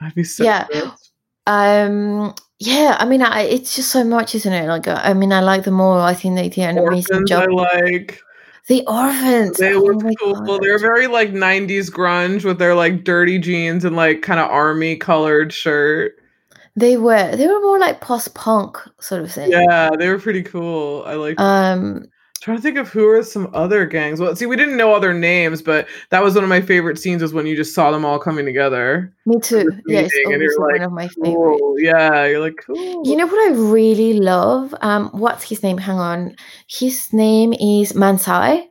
[0.00, 0.64] I'd be so yeah.
[0.64, 1.12] Pissed.
[1.46, 4.66] Um yeah, I mean, I, it's just so much, isn't it?
[4.66, 6.00] Like, I mean, I like them all.
[6.00, 7.44] I think they do an amazing job.
[7.44, 8.20] I like
[8.66, 9.58] the orphans.
[9.58, 10.34] They oh look cool.
[10.34, 10.62] God.
[10.62, 14.96] They're very like '90s grunge with their like dirty jeans and like kind of army
[14.96, 16.16] colored shirt.
[16.74, 17.36] They were.
[17.36, 19.52] They were more like post punk sort of thing.
[19.52, 21.04] Yeah, they were pretty cool.
[21.06, 21.38] I like.
[21.40, 22.08] Um,
[22.40, 24.20] trying to think of who are some other gangs.
[24.20, 27.22] Well, see, we didn't know other names, but that was one of my favorite scenes.
[27.22, 29.14] Was when you just saw them all coming together.
[29.26, 29.70] Me too.
[29.86, 31.60] Yeah, you're like, one of my favorite.
[31.78, 33.02] Yeah, you're like, cool.
[33.06, 34.74] You know what I really love?
[34.80, 35.78] Um, what's his name?
[35.78, 36.36] Hang on,
[36.68, 38.66] his name is Mansai.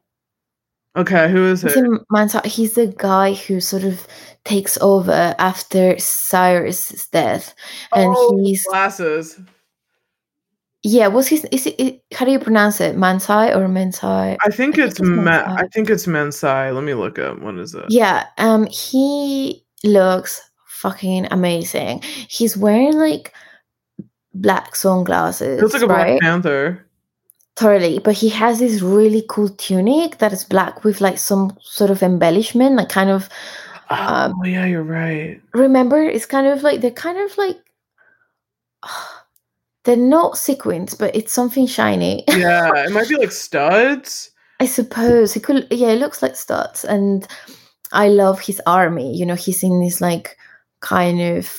[0.95, 1.75] Okay, who is it?
[2.11, 2.45] Mansai.
[2.45, 4.07] He's the guy who sort of
[4.45, 7.53] takes over after Cyrus's death,
[7.93, 9.39] and oh, he's glasses.
[10.83, 11.45] Yeah, what's his?
[11.51, 12.01] Is it?
[12.13, 12.95] How do you pronounce it?
[12.95, 14.37] Mansai or Mensai?
[14.45, 16.73] I think I it's, think it's Ma- I think it's Mensai.
[16.73, 17.39] Let me look up.
[17.39, 17.85] What is it?
[17.89, 18.27] Yeah.
[18.37, 18.67] Um.
[18.67, 22.01] He looks fucking amazing.
[22.29, 23.33] He's wearing like
[24.33, 25.61] black sunglasses.
[25.61, 26.19] looks like a right?
[26.19, 26.85] Black Panther.
[27.55, 31.89] Totally, but he has this really cool tunic that is black with like some sort
[31.89, 33.29] of embellishment, like kind of.
[33.89, 35.41] Um, oh yeah, you're right.
[35.53, 37.57] Remember, it's kind of like they're kind of like.
[39.87, 42.25] They're not sequins, but it's something shiny.
[42.27, 44.29] Yeah, it might be like studs.
[44.59, 45.65] I suppose it could.
[45.71, 47.25] Yeah, it looks like studs, and
[47.93, 49.15] I love his army.
[49.15, 50.35] You know, he's in this like
[50.81, 51.49] kind of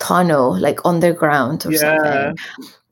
[0.00, 1.78] tunnel, like underground or yeah.
[1.78, 2.36] something.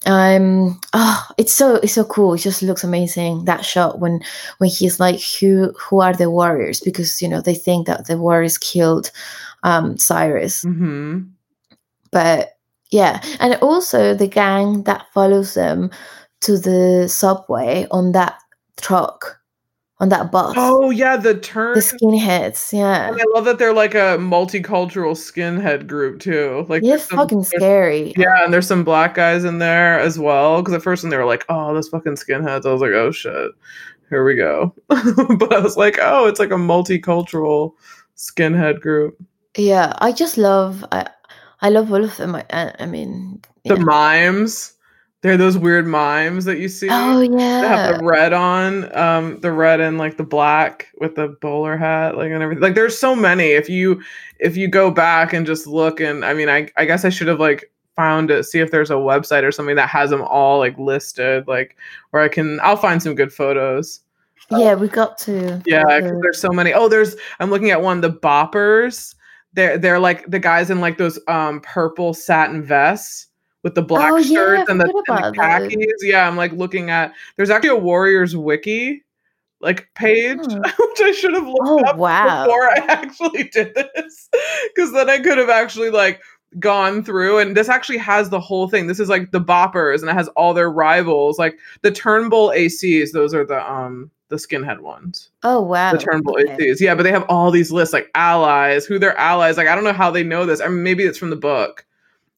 [0.07, 2.35] Um, oh, it's so it's so cool.
[2.35, 3.45] It just looks amazing.
[3.47, 4.21] That shot when
[4.59, 6.79] when he's like, who who are the warriors?
[6.79, 9.11] Because you know they think that the warriors killed
[9.65, 10.65] um Cyrus.
[10.65, 11.23] Mm-hmm.
[12.13, 12.56] But
[12.91, 15.91] yeah, and also the gang that follows them
[16.41, 18.39] to the subway on that
[18.77, 19.41] truck.
[19.99, 20.55] on that bus.
[20.59, 22.73] Oh yeah, the turn the skinheads.
[22.73, 26.67] Yeah, and I love that they're like a multicultural skinhead group too.
[26.69, 28.13] Like it's fucking scary.
[28.17, 30.61] Yeah, and there's some black guys in there as well.
[30.61, 33.11] Because at first when they were like, "Oh, those fucking skinheads," I was like, "Oh
[33.11, 33.53] shit,
[34.11, 37.73] here we go." but I was like, "Oh, it's like a multicultural
[38.17, 39.17] skinhead group."
[39.57, 40.85] Yeah, I just love.
[40.93, 41.09] I
[41.61, 42.37] I love all of them.
[42.37, 44.77] I, I mean, the mimes
[45.27, 46.89] they're those weird mimes that you see.
[46.89, 47.61] Oh yeah.
[47.61, 51.77] They have the red on, um, the red and like the black with the bowler
[51.77, 52.63] hat, like and everything.
[52.63, 53.47] Like there's so many.
[53.47, 54.01] If you
[54.39, 57.27] if you go back and just look and I mean I I guess I should
[57.27, 60.61] have like found it, see if there's a website or something that has them all
[60.61, 61.77] like listed, like
[62.11, 64.03] where I can I'll find some good photos.
[64.49, 65.61] Yeah, we got to.
[65.67, 66.73] Yeah, there's so many.
[66.73, 69.16] Oh, there's I'm looking at one, the boppers.
[69.57, 73.27] They're they're like the guys in like those um purple satin vests
[73.63, 75.77] with the black oh, shirts yeah, and, the, and the khakis.
[75.77, 76.07] That.
[76.07, 77.13] Yeah, I'm like looking at.
[77.37, 79.03] There's actually a Warriors wiki
[79.61, 80.59] like page, hmm.
[80.79, 82.45] which I should have looked oh, up wow.
[82.45, 84.29] before I actually did this,
[84.75, 86.21] because then I could have actually like
[86.59, 88.87] gone through and this actually has the whole thing.
[88.87, 93.13] This is like the boppers and it has all their rivals, like the Turnbull ACs.
[93.13, 95.31] Those are the um the skinhead ones.
[95.43, 95.93] Oh wow.
[95.93, 96.57] The Turnbull okay.
[96.57, 96.81] ACs.
[96.81, 99.57] Yeah, but they have all these lists like allies, who their allies.
[99.57, 100.61] Like I don't know how they know this.
[100.61, 101.87] I mean maybe it's from the book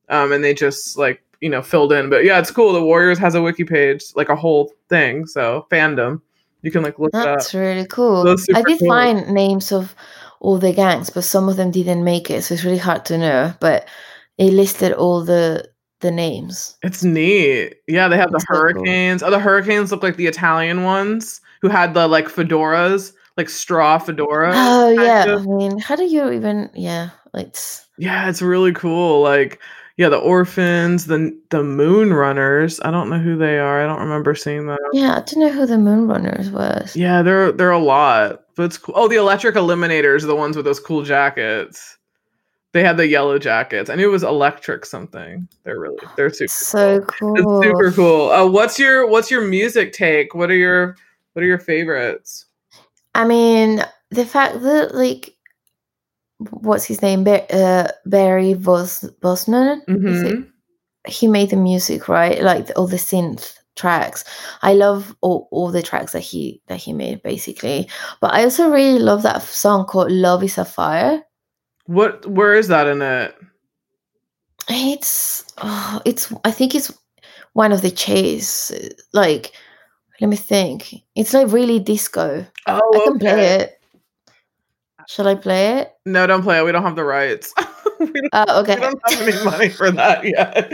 [0.08, 2.10] um, and they just like you know filled in.
[2.10, 2.72] But yeah, it's cool.
[2.72, 5.26] The Warriors has a wiki page, like a whole thing.
[5.26, 6.20] So fandom,
[6.62, 7.14] you can like look.
[7.14, 7.24] Up.
[7.24, 8.28] That's really cool.
[8.54, 8.88] I did cool.
[8.88, 9.94] find names of
[10.40, 13.18] all the gangs, but some of them didn't make it, so it's really hard to
[13.18, 13.54] know.
[13.60, 13.88] But
[14.38, 15.68] it listed all the
[16.00, 16.76] the names.
[16.82, 17.76] It's neat.
[17.86, 19.22] Yeah, they have it's the hurricanes.
[19.22, 19.28] Cool.
[19.28, 23.98] Oh, the hurricanes look like the Italian ones who had the like fedoras, like straw
[23.98, 24.52] fedora.
[24.54, 25.24] Oh yeah.
[25.24, 25.42] Of.
[25.42, 27.56] I mean, how do you even yeah, like
[27.96, 29.22] Yeah, it's really cool.
[29.22, 29.60] Like
[29.98, 32.80] yeah, the orphans, the the moon runners.
[32.84, 33.82] I don't know who they are.
[33.82, 34.78] I don't remember seeing them.
[34.92, 36.94] Yeah, I don't know who the moon runners was.
[36.94, 38.94] Yeah, they're they're a lot, but it's cool.
[38.96, 41.98] Oh, the electric eliminators, are the ones with those cool jackets.
[42.72, 43.90] They had the yellow jackets.
[43.90, 45.48] I knew it was electric something.
[45.64, 47.34] They're really they're super so cool.
[47.34, 47.60] cool.
[47.60, 48.30] It's super cool.
[48.30, 50.32] Uh, what's your what's your music take?
[50.32, 50.94] What are your
[51.38, 52.46] what are your favorites?
[53.14, 55.36] I mean, the fact that like
[56.50, 57.24] what's his name?
[57.28, 59.82] uh, Barry Bos- Bosman.
[59.88, 60.42] Mm-hmm.
[61.06, 62.42] He made the music, right?
[62.42, 64.24] Like all the synth tracks.
[64.62, 67.88] I love all, all the tracks that he that he made, basically.
[68.20, 71.22] But I also really love that song called "Love Is a Fire."
[71.86, 72.26] What?
[72.26, 73.32] Where is that in it?
[74.68, 76.32] It's oh, it's.
[76.44, 76.92] I think it's
[77.52, 78.72] one of the chase.
[79.12, 79.52] Like,
[80.20, 80.94] let me think.
[81.14, 82.46] It's like really disco.
[82.66, 83.18] Oh, I can okay.
[83.18, 83.80] play it.
[85.08, 85.92] Should I play it?
[86.04, 86.64] No, don't play it.
[86.64, 87.54] We don't have the rights.
[88.32, 88.74] uh, okay.
[88.74, 90.70] We don't have any money for that yet.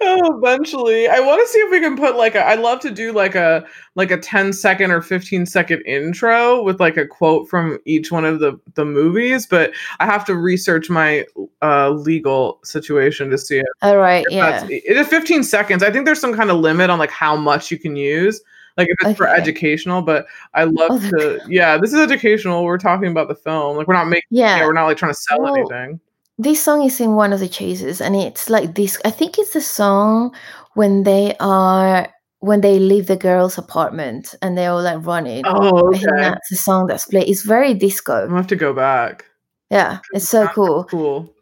[0.00, 2.44] oh, eventually, I want to see if we can put like a.
[2.44, 6.80] I'd love to do like a like a 10 second or 15 second intro with
[6.80, 10.90] like a quote from each one of the the movies, but I have to research
[10.90, 11.24] my
[11.62, 13.66] uh, legal situation to see it.
[13.82, 14.24] All right.
[14.30, 14.66] Yeah.
[14.68, 15.84] It is 15 seconds.
[15.84, 18.40] I think there's some kind of limit on like how much you can use
[18.76, 19.14] like if it's okay.
[19.14, 23.34] for educational but i love oh, to yeah this is educational we're talking about the
[23.34, 24.66] film like we're not making yeah, yeah.
[24.66, 26.00] we're not like trying to sell well, anything.
[26.38, 29.52] this song is in one of the chases and it's like this i think it's
[29.52, 30.34] the song
[30.74, 32.08] when they are
[32.40, 35.96] when they leave the girl's apartment and they're all like running oh okay.
[35.96, 37.28] i think that's the song that's played.
[37.28, 38.30] It's very disco.
[38.30, 39.24] I have to go back.
[39.70, 40.84] Yeah it's so cool.
[40.84, 41.34] cool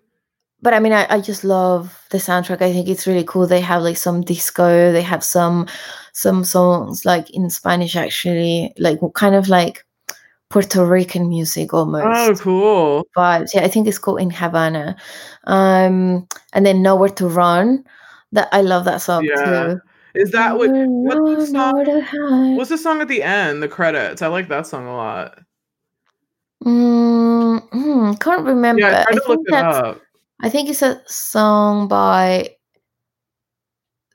[0.64, 2.62] but I mean, I, I just love the soundtrack.
[2.62, 3.46] I think it's really cool.
[3.46, 4.92] They have like some disco.
[4.92, 5.68] They have some
[6.14, 9.84] some songs like in Spanish, actually, like kind of like
[10.48, 12.06] Puerto Rican music almost.
[12.08, 13.06] Oh, cool!
[13.14, 14.96] But yeah, I think it's called In Havana.
[15.44, 17.84] Um, and then Nowhere to Run.
[18.32, 19.44] That I love that song yeah.
[19.44, 19.80] too.
[20.14, 20.70] Is that what?
[20.72, 22.56] What's the song?
[22.56, 23.62] What's the song at the end?
[23.62, 24.22] The credits.
[24.22, 25.40] I like that song a lot.
[26.64, 28.80] Mm, mm, can't remember.
[28.80, 30.00] Yeah, I, I think that's, up.
[30.40, 32.50] I think it's a song by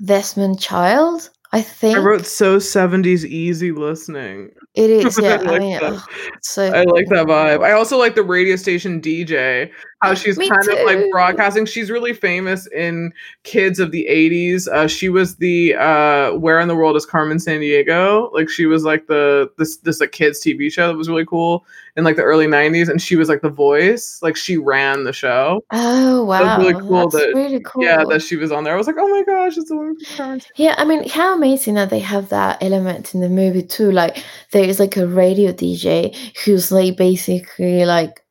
[0.03, 1.29] Desmond Child.
[1.51, 4.51] I think I wrote so 70s easy listening.
[4.75, 5.35] It is, yeah.
[5.35, 6.05] I, like I mean, oh,
[6.43, 7.63] so I like that vibe.
[7.63, 10.71] I also like the radio station DJ, how she's Me kind too.
[10.71, 11.65] of like broadcasting.
[11.65, 13.11] She's really famous in
[13.43, 14.67] kids of the 80s.
[14.67, 18.31] Uh, she was the uh, Where in the World is Carmen Sandiego?
[18.33, 21.65] Like she was like the this this like kids TV show that was really cool
[21.97, 24.19] in like the early 90s and she was like the voice.
[24.21, 25.61] Like she ran the show.
[25.71, 26.43] Oh wow.
[26.43, 27.83] That was really cool That's that really cool.
[27.83, 28.73] Yeah, that she was on there.
[28.73, 31.35] I was like, "Oh my gosh, it's the woman from Carmen." Yeah, I mean, how
[31.35, 33.91] amazing that they have that element in the movie too.
[33.91, 38.23] Like there is like a radio DJ who's like basically like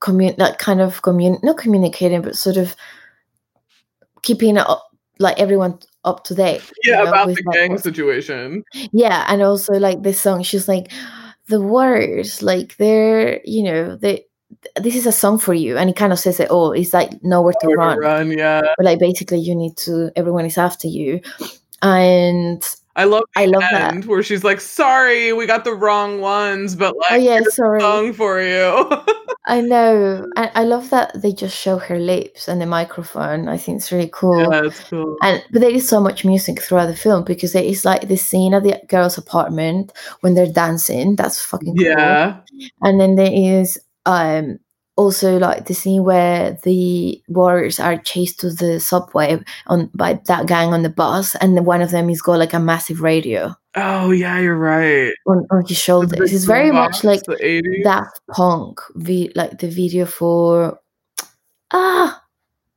[0.00, 2.74] commun that kind of commun not communicating but sort of
[4.22, 8.62] keeping up like everyone up to date yeah you know, about the like, gang situation
[8.92, 10.92] yeah and also like this song she's like
[11.48, 14.24] the words like they're you know they
[14.76, 17.10] this is a song for you and it kind of says it all it's like
[17.22, 18.62] nowhere to Nowhere run to run, yeah.
[18.76, 21.20] but like basically you need to everyone is after you
[21.82, 22.62] and
[22.96, 24.06] I love the I love that.
[24.06, 28.12] where she's like, "Sorry, we got the wrong ones, but like, oh yeah sorry song
[28.12, 29.04] for you."
[29.46, 33.56] i know I, I love that they just show her lips and the microphone i
[33.56, 35.16] think it's really cool yeah, it's cool.
[35.22, 38.16] and but there is so much music throughout the film because there is like the
[38.16, 42.40] scene at the girl's apartment when they're dancing that's fucking cool Yeah,
[42.82, 44.58] and then there is um
[44.96, 50.46] also like the scene where the warriors are chased to the subway on by that
[50.46, 54.10] gang on the bus and one of them is got like a massive radio Oh
[54.10, 55.12] yeah, you're right.
[55.26, 60.06] on, on his shoulders big it's very much like that Punk, vi- like the video
[60.06, 60.80] for
[61.72, 62.22] ah,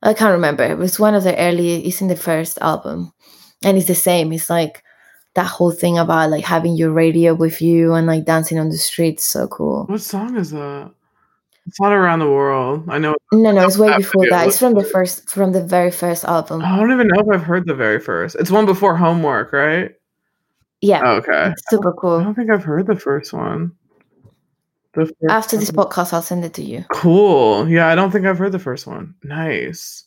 [0.02, 0.64] I can't remember.
[0.64, 1.86] It was one of the early.
[1.86, 3.12] It's in the first album,
[3.64, 4.32] and it's the same.
[4.32, 4.82] It's like
[5.34, 8.78] that whole thing about like having your radio with you and like dancing on the
[8.78, 9.24] streets.
[9.24, 9.84] So cool.
[9.86, 10.90] What song is that?
[11.66, 12.84] It's not around the world.
[12.88, 13.14] I know.
[13.32, 14.48] No, no, it's way before that.
[14.48, 16.62] It's from the first, from the very first album.
[16.62, 18.36] I don't even know if I've heard the very first.
[18.36, 19.92] It's one before Homework, right?
[20.80, 21.52] Yeah, Oh, okay.
[21.68, 23.72] super I don't think I've heard the first one.
[24.94, 25.86] The first After this one.
[25.86, 26.84] podcast, I'll send it to you.
[26.92, 27.68] Cool.
[27.68, 29.14] Yeah, I don't think I've heard the first one.
[29.22, 30.04] Nice.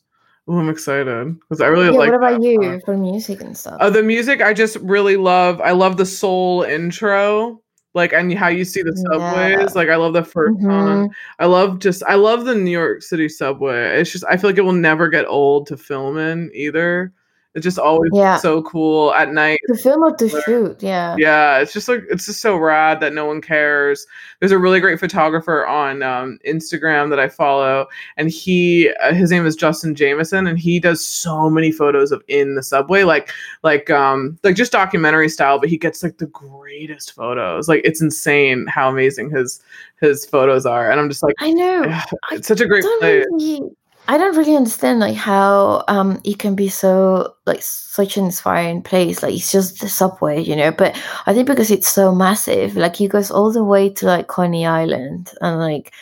[0.47, 2.11] Oh, I'm excited because I really Yeah, like.
[2.11, 2.81] what about you song.
[2.83, 3.77] for music and stuff?
[3.79, 5.61] Oh, the music I just really love.
[5.61, 7.61] I love the soul intro,
[7.93, 9.57] like and how you see the subways.
[9.59, 9.67] Yeah.
[9.75, 11.09] Like I love the 1st song.
[11.09, 11.09] Mhm.
[11.39, 13.99] I love just I love the New York City subway.
[13.99, 17.11] It's just I feel like it will never get old to film in either.
[17.55, 18.37] It's just always Yeah.
[18.37, 19.59] so cool at night.
[19.67, 21.15] To film or the shoot, yeah.
[21.19, 24.07] Yeah, it's just like it's just so rad that no one cares.
[24.39, 27.87] There's a really great photographer on um, Instagram that I follow,
[28.17, 32.23] and he uh, his name is Justin Jameson, and he does so many photos of
[32.27, 33.29] in the subway, like
[33.61, 35.59] like um like just documentary style.
[35.59, 37.69] But he gets like the greatest photos.
[37.69, 39.61] Like it's insane how amazing his
[40.01, 41.83] his photos are, and I'm just like, I know.
[41.85, 43.25] I it's such a great place.
[43.31, 43.61] really
[44.07, 48.81] I don't really understand like how um it can be so like such an inspiring
[48.81, 49.23] place.
[49.23, 50.71] Like it's just the subway, you know.
[50.71, 50.95] But
[51.25, 54.65] I think because it's so massive, like it goes all the way to like Coney
[54.65, 55.93] Island and like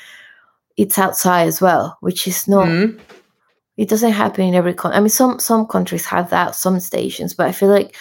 [0.78, 3.00] it's outside as well, which is not Mhm.
[3.78, 4.98] it doesn't happen in every country.
[4.98, 7.96] I mean some some countries have that, some stations, but I feel like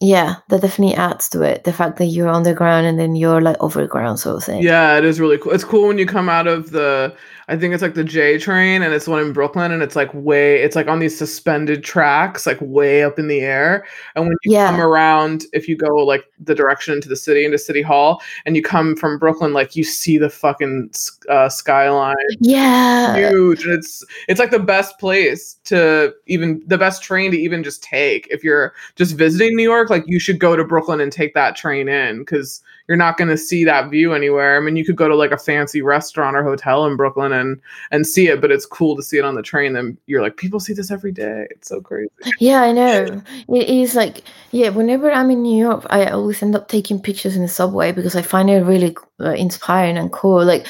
[0.00, 1.64] yeah, that definitely adds to it.
[1.64, 4.62] The fact that you're underground and then you're like overground sort of thing.
[4.62, 5.52] Yeah, it is really cool.
[5.52, 7.12] It's cool when you come out of the,
[7.50, 10.12] I think it's like the J train, and it's one in Brooklyn, and it's like
[10.12, 13.86] way, it's like on these suspended tracks, like way up in the air.
[14.14, 14.66] And when you Yeah.
[14.70, 18.54] come around, if you go like the direction into the city, into City Hall, and
[18.54, 20.90] you come from Brooklyn, like you see the fucking
[21.30, 23.30] uh, skyline, Yeah.
[23.30, 27.64] huge, and it's it's like the best place to even the best train to even
[27.64, 29.88] just take if you're just visiting New York.
[29.88, 33.28] Like you should go to Brooklyn and take that train in because you're not going
[33.28, 34.56] to see that view anywhere.
[34.56, 37.60] I mean, you could go to like a fancy restaurant or hotel in Brooklyn and
[37.90, 39.74] and see it, but it's cool to see it on the train.
[39.74, 41.46] Then you're like, people see this every day.
[41.50, 42.10] It's so crazy.
[42.40, 43.22] Yeah, I know.
[43.48, 47.36] It is like, yeah, whenever I'm in New York, I always end up taking pictures
[47.36, 50.42] in the subway because I find it really uh, inspiring and cool.
[50.44, 50.66] Like,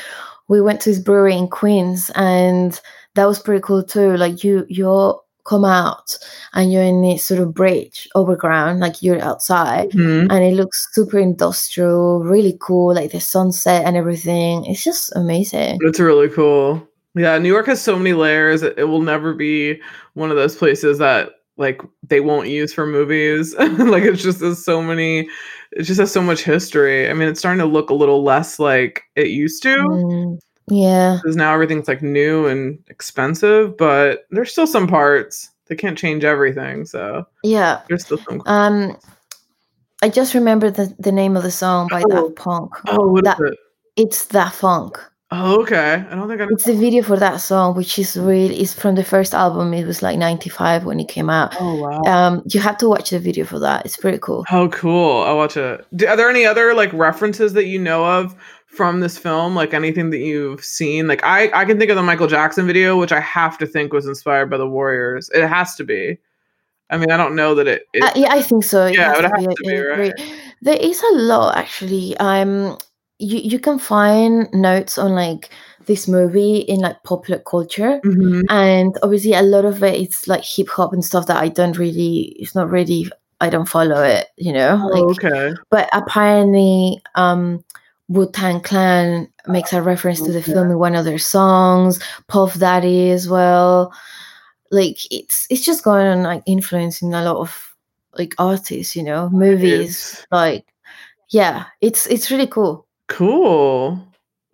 [0.48, 2.80] we went to this brewery in Queens and
[3.14, 4.16] that was pretty cool too.
[4.16, 6.18] Like, you, you come out
[6.52, 10.26] and you're in this sort of bridge overground, like you're outside Mhm.
[10.30, 14.64] and it looks super industrial, really cool, like the sunset and everything.
[14.66, 15.78] It's just amazing.
[15.80, 16.86] It's really cool.
[17.14, 18.62] Yeah, New York has so many layers.
[18.62, 19.80] It, it will never be
[20.14, 23.54] one of those places that like they won't use for movies.
[23.58, 25.28] like it's just there's so many
[25.72, 27.10] it just has so much history.
[27.10, 30.38] I mean, it's starting to look a little less like it used to Mm,
[30.70, 31.18] yeah.
[31.22, 35.50] because now everything's like new and expensive, but there's still some parts.
[35.66, 37.80] They can't change everything, so Yeah.
[37.88, 38.96] there's still some Um,
[40.02, 42.28] I just remembered the, the name of the song by Oh.
[42.28, 42.70] Daft Punk.
[42.86, 43.58] Oh, what is that- it?
[43.96, 44.98] It's Da Funk.
[45.30, 46.02] Oh, okay.
[46.10, 46.50] I don't think I know.
[46.52, 49.74] It's the video for that song, which is really is from the first album.
[49.74, 51.54] It was like '95 when it came out.
[51.60, 52.00] Oh wow.
[52.10, 53.84] Um, you have to watch the video for that.
[53.84, 54.44] It's pretty cool.
[54.48, 55.22] How cool!
[55.24, 55.84] I'll watch it.
[55.94, 58.34] Do, are there any other like references that you know of
[58.78, 59.54] from this film?
[59.56, 61.08] Like anything that you've seen?
[61.08, 63.92] Like I, I can think of the Michael Jackson video, which I have to think
[63.92, 65.28] was inspired by the Warriors.
[65.34, 66.16] It has to be.
[66.88, 67.82] I mean, I don't know that it.
[67.92, 68.86] it Uh, yeah, I think so.
[68.86, 70.14] It Yeah, has it to has be, to be, right?
[70.62, 72.16] There is a lot actually.
[72.18, 72.78] Um,
[73.18, 75.50] you you can find notes on like
[75.86, 78.00] this movie in like popular culture.
[78.04, 78.44] Mhm.
[78.48, 81.76] and obviously a lot of it it's like hip hop and stuff that I don't
[81.78, 83.10] really it's not really
[83.40, 84.78] I don't follow it, you know.
[84.92, 85.54] Oh, okay.
[85.70, 87.64] but apparently um
[88.08, 90.52] Wu Tang Clan makes a reference to the Okay.
[90.52, 93.92] film in one of their songs, Puff Daddy as well.
[94.70, 97.74] Like it's it's just going on like influencing a lot of
[98.18, 100.66] like artists, you know, movies, like
[101.30, 102.86] yeah, it's it's really cool.
[103.08, 104.02] Cool.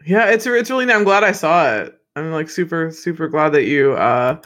[0.04, 0.92] Yeah, it's it's really.
[0.92, 1.98] I'm glad I saw it.
[2.16, 4.40] I'm like super super glad that you uh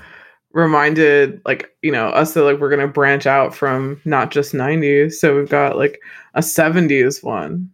[0.52, 5.12] reminded like you know us that like we're gonna branch out from not just 90s.
[5.14, 6.00] So we've got like
[6.34, 7.70] a 70s one.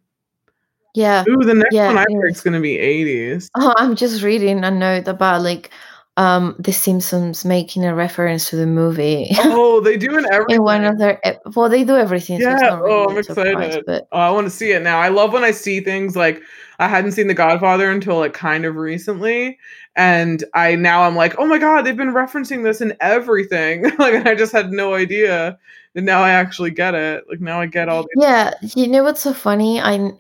[0.94, 1.24] Yeah.
[1.28, 2.40] Ooh, the next Yeah, one I pick is.
[2.40, 3.48] gonna be 80s.
[3.56, 5.70] Oh, I'm just reading a note about like
[6.16, 9.28] um The Simpsons making a reference to the movie.
[9.40, 10.56] Oh, they do in everything.
[10.56, 11.20] in one of their
[11.54, 12.40] well, they do everything.
[12.40, 12.56] so Yeah.
[12.70, 13.82] not really Oh, I'm excited.
[13.86, 15.00] but Oh, I want to see it now.
[15.00, 16.40] I love when I see things like
[16.78, 19.58] I hadn't seen The Godfather until like kind of recently,
[19.96, 23.82] and I now I'm like, oh my god, they've been referencing this in everything.
[23.98, 25.58] like I just had no idea,
[25.96, 27.24] and now I actually get it.
[27.28, 28.08] Like now I get all the.
[28.16, 29.80] yeah, you know what's so funny?
[29.80, 30.10] I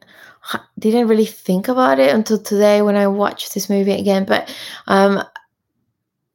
[0.78, 4.24] didn't really think about it until today when I watched this movie again.
[4.24, 4.54] But
[4.86, 5.22] um,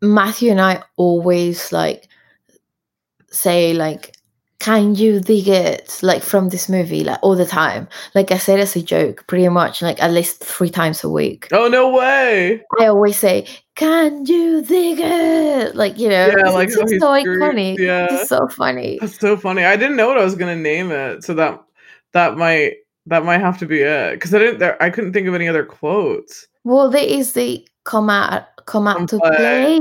[0.02, 2.08] Matthew and I always like
[3.32, 4.16] say like
[4.60, 8.60] can you dig it like from this movie like all the time like i said
[8.60, 12.62] as a joke pretty much like at least three times a week Oh no way!
[12.80, 17.78] i always say can you dig it like you know Yeah, like he so iconic
[17.78, 18.08] yeah.
[18.12, 19.64] it's so funny That's so funny.
[19.64, 21.64] I didn't know what I was gonna name it, so that
[22.12, 22.74] that might
[23.10, 24.60] that might have to be it because I didn't.
[24.60, 26.48] There, I couldn't think of any other quotes.
[26.64, 29.36] well there is the come out come out Come to play.
[29.36, 29.74] play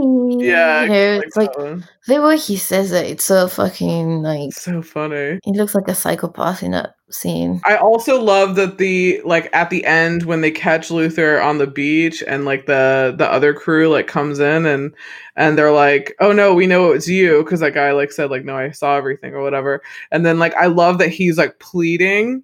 [0.46, 1.84] Yeah, you know like it's like one.
[2.06, 5.38] the way he says it it's so fucking like so funny.
[5.44, 9.68] he looks like a psychopath in that scene I also love that the like at
[9.68, 13.88] the end when they catch Luther on the beach and like the the other crew
[13.90, 14.94] like comes in and
[15.36, 18.44] and they're like, "Oh no, we know it's you" because that guy like said like,
[18.44, 19.82] "No, I saw everything" or whatever.
[20.10, 22.42] And then like I love that he's like pleading,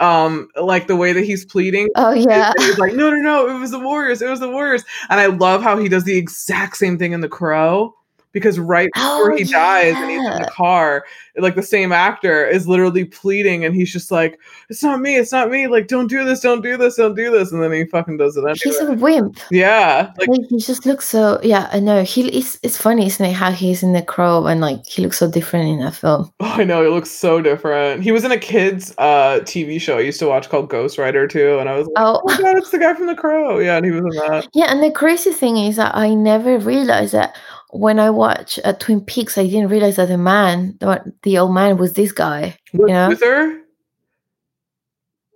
[0.00, 1.88] um, like the way that he's pleading.
[1.96, 4.84] oh yeah He's like, "No, no, no, it was the Warriors, it was the Warriors."
[5.10, 7.94] And I love how he does the exact same thing in The Crow
[8.34, 11.06] because right before Oh, he dies and he's in the car,
[11.36, 15.32] like the same actor is literally pleading and he's just like, It's not me, it's
[15.32, 17.86] not me, like don't do this, don't do this, don't do this, and then he
[17.86, 20.12] fucking does it he's a wimp Yeah.
[20.18, 23.32] Like like he just looks so yeah i know he is it's funny isn't it
[23.32, 26.44] how he's in the crow and like he looks so different in that film oh,
[26.58, 28.02] I know, he looks so different.
[28.02, 31.58] He was in a kids uh TV show I used to watch called Ghostwriter too,
[31.60, 33.58] and I was like, oh Oh god, it's the guy from the crow.
[33.58, 34.48] Yeah, and he was in that.
[34.52, 37.36] yeah and the crazy thing is that i never realized that
[37.76, 41.52] when i watched uh, twin peaks i didn't realize that the man the, the old
[41.52, 43.08] man was this guy With Yeah.
[43.08, 43.60] Luther?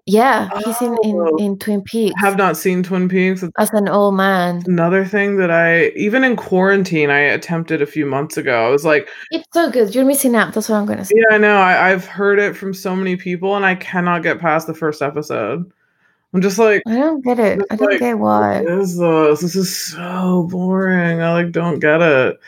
[0.07, 1.37] yeah he's in, in Oh.
[1.39, 3.45] in twin peaks I have not seen Twin Peaks.
[3.59, 8.07] As an old man another thing that I even in quarantine I attempted a few
[8.07, 8.67] months ago.
[8.67, 11.35] I was like, it's so good you're missing out that's what i'm gonna say yeah,
[11.35, 11.57] I know.
[11.57, 15.03] I, I've heard it from so many people, and I cannot get past the first
[15.03, 15.71] episode.
[16.35, 19.41] I'm just like, i don't get it i don't like, get why what is this?
[19.41, 21.23] This is so boring.
[21.23, 22.39] I like don't get it.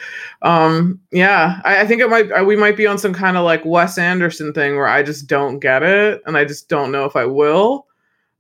[0.43, 2.45] Um, yeah, I, I think it might.
[2.47, 5.59] We might be on some kind of like Wes Anderson thing where I just don't
[5.61, 7.87] get it, and I just don't know if I will.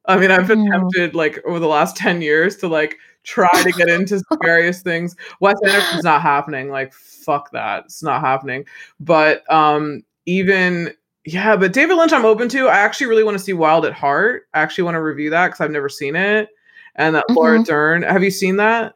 [0.06, 0.62] I mean, I've Hmm.
[0.66, 5.16] attempted like over the last ten years to like try to get into various things.
[5.40, 6.68] Wes Anderson's not happening.
[6.70, 8.64] Like fuck that, it's not happening.
[8.98, 10.92] But um, even
[11.24, 12.68] yeah, but David Lynch, I'm open to.
[12.68, 14.44] I actually really want to see Wild at Heart.
[14.54, 16.48] I actually want to review that because I've never seen it.
[16.96, 17.66] And that Laura Mhm.
[17.66, 18.02] Dern.
[18.02, 18.94] Have you seen that?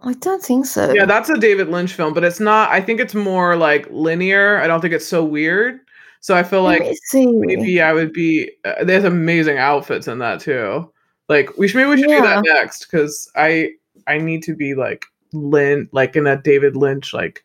[0.00, 2.70] i don't think so Yeah, that's a David Lynch film, but it's not.
[2.70, 4.58] I think it's more like linear.
[4.58, 5.80] I don't think it's so weird.
[6.20, 6.82] So I feel like
[7.14, 8.50] maybe I would be.
[8.64, 10.90] Uh, there's amazing outfits in that too.
[11.28, 13.70] Like we should maybe we should do that next because I
[14.06, 17.44] I need to be like Lynn like in a David Lynch like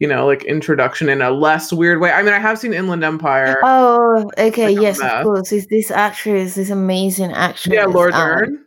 [0.00, 2.10] you know like introduction in a less weird way.
[2.12, 3.58] I mean I have seen Inland Empire.
[3.62, 4.74] Oh, okay.
[4.74, 5.52] Like yes, of course.
[5.52, 7.72] Is this actress, this amazing actress?
[7.74, 8.64] yeah, Laura um, Dern.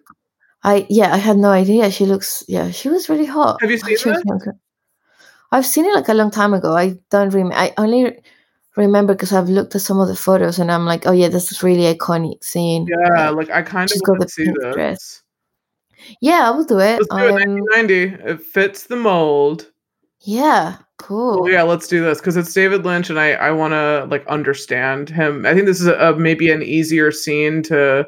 [0.64, 1.92] I yeah, I had no idea.
[1.92, 3.62] She looks yeah, she was really hot.
[3.62, 4.24] Have you seen she was.
[5.52, 6.76] I've seen it like a long time ago.
[6.76, 7.56] I don't remember.
[7.56, 8.18] I only
[8.76, 11.52] remember because I've looked at some of the photos and I'm like, oh yeah, this
[11.52, 12.86] is really iconic scene.
[12.90, 14.74] Yeah, Like, like I kind of got the see this.
[14.76, 15.22] dress.
[16.22, 17.00] yeah, I will do it.
[17.00, 17.48] Let's do it.
[17.48, 18.30] Um, 1990.
[18.30, 19.72] It fits the mold.
[20.22, 21.44] yeah, cool.
[21.44, 24.26] Well, yeah, let's do this because it's David Lynch, and I I want to like
[24.28, 25.46] understand him.
[25.46, 28.08] I think this is a, a maybe an easier scene to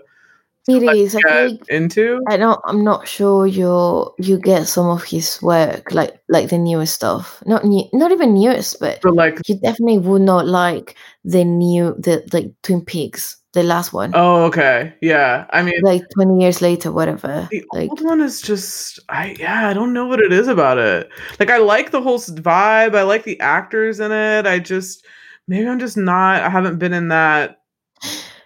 [0.68, 1.16] It like, is.
[1.16, 2.22] I think into.
[2.28, 2.60] I don't.
[2.66, 7.42] I'm not sure you you get some of his work, like like the newest stuff.
[7.46, 11.96] Not new, not even newest, but But like, you definitely would not like the new
[11.98, 15.46] the like Twin Peaks, the last one, oh, okay, yeah.
[15.52, 17.48] I mean, like twenty years later, whatever.
[17.50, 20.78] the Like old one is just, I yeah, I don't know what it is about
[20.78, 21.10] it.
[21.40, 22.96] Like, I like the whole vibe.
[22.96, 24.46] I like the actors in it.
[24.46, 25.06] I just
[25.48, 26.44] maybe I'm just not.
[26.44, 27.58] I haven't been in that.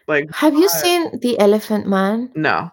[0.07, 2.71] Like, have you seen The Elephant Man No,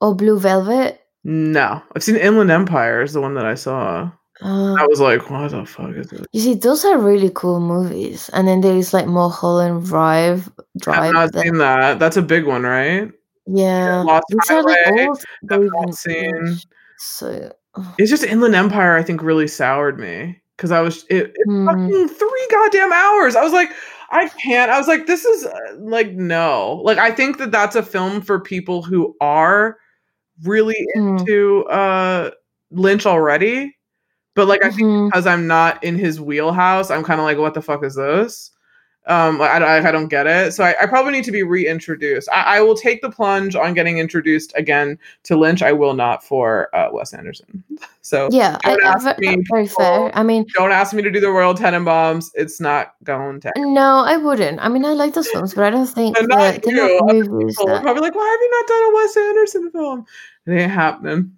[0.00, 1.00] or Blue Velvet?
[1.24, 1.82] no.
[1.96, 4.10] I've seen Inland Empire is the one that I saw.
[4.42, 6.22] Uh, I was like, what the fuck is this?
[6.32, 8.28] you see, those are really cool movies.
[8.32, 10.50] And then there is like Mulholland Drive.
[10.80, 10.98] Drive.
[10.98, 11.12] I've Drive.
[11.12, 11.98] not that- seen that.
[12.00, 13.10] That's a big one, right?
[13.46, 15.22] yeah, Lost these are like Highway, old.
[16.96, 17.52] So
[17.98, 18.96] It's just Inland Empire.
[18.96, 21.66] I think really soured me because I was it, it Hmm.
[21.66, 23.36] fucking three goddamn hours.
[23.36, 23.70] I was like,
[24.10, 24.70] I can't.
[24.70, 26.80] I was like, this is uh, like no.
[26.84, 29.76] Like I think that that's a film for people who are
[30.44, 31.18] really Hmm.
[31.18, 32.30] into uh
[32.70, 33.76] Lynch already.
[34.34, 35.08] But like I think mhm.
[35.10, 38.50] because I'm not in his wheelhouse, I'm kind of like, what the fuck is this?
[39.06, 40.54] Um, I, I, I don't get it.
[40.54, 42.26] So I, I probably need to be reintroduced.
[42.32, 45.62] I, I will take the plunge on getting introduced again to Lynch.
[45.62, 47.62] I will not for uh, Wes Anderson.
[48.04, 49.82] So yeah, I, don't I, ask me, very people.
[49.82, 50.10] fair.
[50.14, 52.32] I mean, don't ask me to do the Royal Tenenbaums.
[52.34, 53.52] It's not going to.
[53.56, 54.60] no, I wouldn't.
[54.60, 57.00] I mean, I like those films, but I don't think And not that they're you,
[57.00, 57.82] not movies People are that.
[57.82, 60.06] probably like, why have you not done a Wes Anderson film?
[60.46, 61.32] It ain't happening.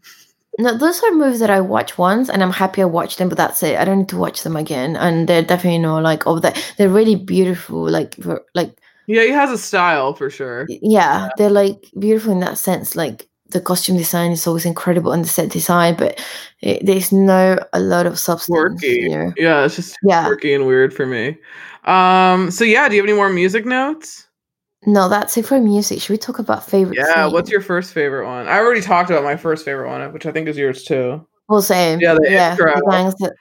[0.58, 3.28] No, those are movies that I watch once, and I'm happy I watched them.
[3.28, 3.78] But that's it.
[3.78, 4.96] I don't need to watch them again.
[4.96, 7.88] And they're definitely no like oh, that they're really beautiful.
[7.90, 8.16] Like
[8.54, 8.76] like
[9.06, 10.66] Yeah, he has a style for sure.
[10.68, 12.96] yeah, they're like beautiful in that sense.
[12.96, 16.18] Like the costume design is always incredible and the set design, but
[16.62, 18.80] it, there's no a lot of substance.
[18.80, 18.86] Quirky.
[19.02, 19.32] You know?
[19.36, 20.24] Yeah, it's just Yeah.
[20.26, 21.36] quirky and weird for me.
[21.84, 24.25] Um, so yeah, do you have any more music notes?
[24.84, 26.00] No, that's it for music.
[26.00, 26.98] Should we talk about favorite?
[26.98, 28.46] Yeah, what's your first favorite one?
[28.46, 31.26] I already talked about my first favorite one, which I think is yours too.
[31.48, 32.00] Well, same.
[32.00, 32.74] Yeah, the yeah, intro.
[32.90, 33.34] gangs that-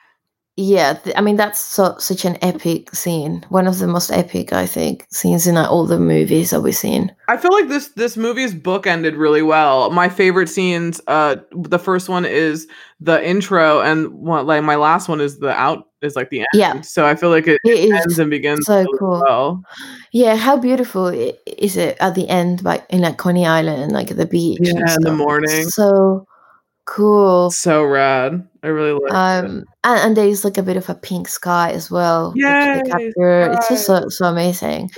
[0.57, 3.45] yeah, th- I mean that's so, such an epic scene.
[3.49, 6.75] One of the most epic, I think, scenes in like, all the movies that we've
[6.75, 7.13] seen.
[7.27, 9.89] I feel like this this movie's book ended really well.
[9.89, 12.67] My favorite scenes, uh, the first one is
[13.01, 16.47] the intro, and what like my last one is the out is like the end.
[16.53, 16.81] Yeah.
[16.81, 19.23] So I feel like it, It ends and begins so really cool.
[19.25, 19.63] well.
[20.13, 24.17] Yeah, how beautiful is it at the end, like in like Coney Island, like at
[24.17, 24.59] the beach.
[24.61, 25.63] Yeah, in the morning.
[25.63, 26.25] So
[26.85, 27.51] cool.
[27.51, 28.47] So rad.
[28.63, 29.11] I really like.
[29.11, 29.15] it.
[29.15, 32.33] Um, and, and there's like a bit of a pink sky as well.
[32.37, 33.51] capture.
[33.53, 34.89] It's just so so amazing.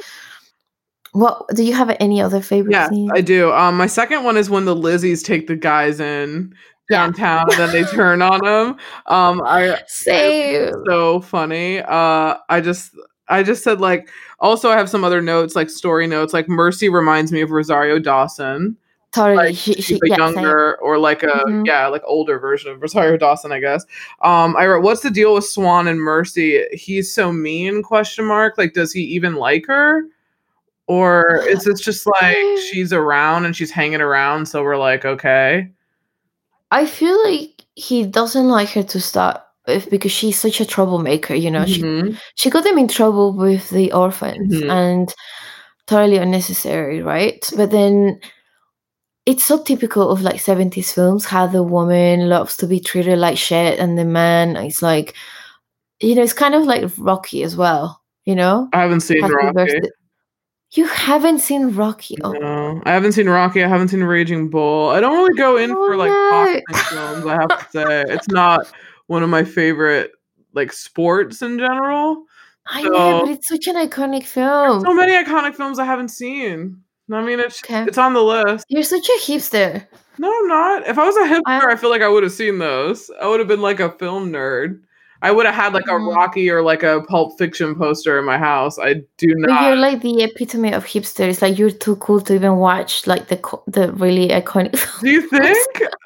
[1.14, 3.12] What do you have any other favorite Yes, scenes?
[3.14, 3.52] I do.
[3.52, 6.54] Um, my second one is when the Lizzies take the guys in
[6.90, 7.06] Yeah.
[7.06, 8.78] downtown and then they turn on them.
[9.08, 10.72] Um, I Same.
[10.86, 11.80] so funny.
[11.82, 12.92] Uh, I just
[13.30, 14.10] I just said like
[14.40, 18.00] also I have some other notes like story notes like Mercy reminds me of Rosario
[18.00, 18.78] Dawson.
[19.18, 19.36] Totally.
[19.48, 20.36] Like she, she's a yeah, same.
[20.36, 21.66] younger or like a Mhm.
[21.66, 23.86] yeah like older version of Rosario Dawson I guess.
[24.22, 26.64] Um, I wrote what's the deal with Swan and Mercy?
[26.72, 27.82] He's so mean?
[27.84, 28.58] Question mark.
[28.58, 30.04] Like does he even like her?
[30.88, 32.38] Or is this just like
[32.72, 35.70] she's around and she's hanging around, so we're like, okay.
[36.72, 41.34] I feel like he doesn't like her to start with because she's such a troublemaker.
[41.34, 42.18] You know, she Mhm.
[42.36, 44.70] she got them in trouble with the orphans Mhm.
[44.70, 45.16] and
[45.88, 47.50] totally unnecessary, right?
[47.56, 48.20] But then
[49.28, 53.38] it's so typical of like 70s films how the woman loves to be treated like
[53.38, 55.14] shit and the man is like
[56.00, 58.70] you know, it's kind of like Rocky as well, you know?
[58.72, 59.80] I haven't seen Rocky.
[60.74, 62.18] You haven't seen Rocky.
[62.24, 63.64] Oh, No, I haven't seen Rocky.
[63.64, 64.90] I haven't seen Raging Bull.
[64.90, 66.62] I don't really go in Oh, for like no.
[66.70, 67.26] boxing films.
[67.26, 68.72] I have to say, it's not
[69.08, 70.12] one of my favorite
[70.54, 72.26] like sports in general.
[72.68, 74.82] I so- know, but it's such an iconic film.
[74.82, 76.84] So many iconic films I haven't seen.
[77.12, 77.84] I mean, it's Okay.
[77.84, 78.66] it's on the list.
[78.70, 79.86] You're such a hipster.
[80.20, 80.88] No, I'm not.
[80.88, 83.10] If I was a hipster, I- I, feel like I would have seen those.
[83.22, 84.80] I would have been like a film nerd.
[85.24, 86.16] I would have had like a Mhm.
[86.16, 88.78] Rocky or like a Pulp Fiction poster in my house.
[88.78, 91.28] I do But you're like the epitome of hipster.
[91.28, 94.74] It's like you're too cool to even watch like the co- the really iconic.
[95.02, 95.58] Do you think?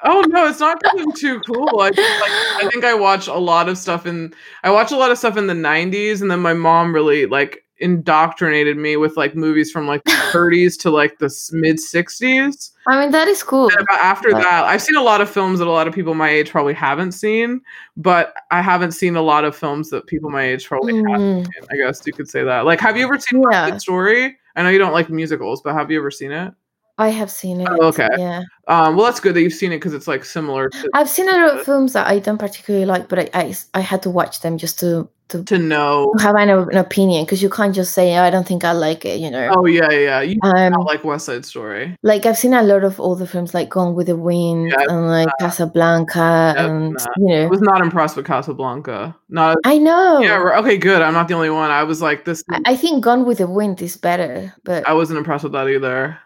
[0.04, 0.80] Oh no, it's not
[1.16, 1.80] too cool.
[1.80, 2.30] I just, like
[2.64, 4.32] I think I watch a lot of stuff in
[4.64, 7.61] I watch a lot of stuff in the '90s, and then my mom really like
[7.82, 12.70] indoctrinated me with like movies from like the 30s to like the mid 60s.
[12.86, 13.70] I mean, that is cool.
[13.90, 16.28] After But- that, I've seen a lot of films that a lot of people my
[16.30, 17.60] age probably haven't seen,
[17.96, 21.44] but I haven't seen a lot of films that people my age probably have Mm,
[21.44, 21.64] seen.
[21.70, 22.64] I guess you could say that.
[22.64, 23.76] Like, have you ever seen Yeah.
[23.76, 24.36] Story?
[24.56, 26.52] I know you don't like musicals, but have you ever seen it?
[26.98, 27.68] I have seen it.
[27.70, 28.08] Oh, okay.
[28.18, 31.08] Yeah, Um, well, that's good that you've seen it because it's like similar to, I've
[31.08, 34.02] seen a lot of films that I don't particularly like, but I I, I had
[34.02, 36.12] to watch them just to to to know.
[36.20, 39.18] have an, an opinion because you can't just say I don't think I like it.
[39.20, 39.50] You know.
[39.56, 40.20] Oh yeah, yeah.
[40.20, 41.96] You Um, not like West Side Story.
[42.02, 45.08] like I've seen a lot of older films like Gone with the Wind Yeah, and
[45.08, 47.06] like Casablanca Yeah, and nah.
[47.16, 49.16] you I was not impressed with Casablanca.
[49.30, 50.20] Not I know.
[50.20, 50.58] yeah.
[50.60, 51.00] Okay, good.
[51.00, 51.70] I'm not the only one.
[51.70, 52.44] I was like this.
[52.50, 55.68] I, I think Gone with the Wind is better, but, I wasn't impressed with that
[55.68, 56.18] either.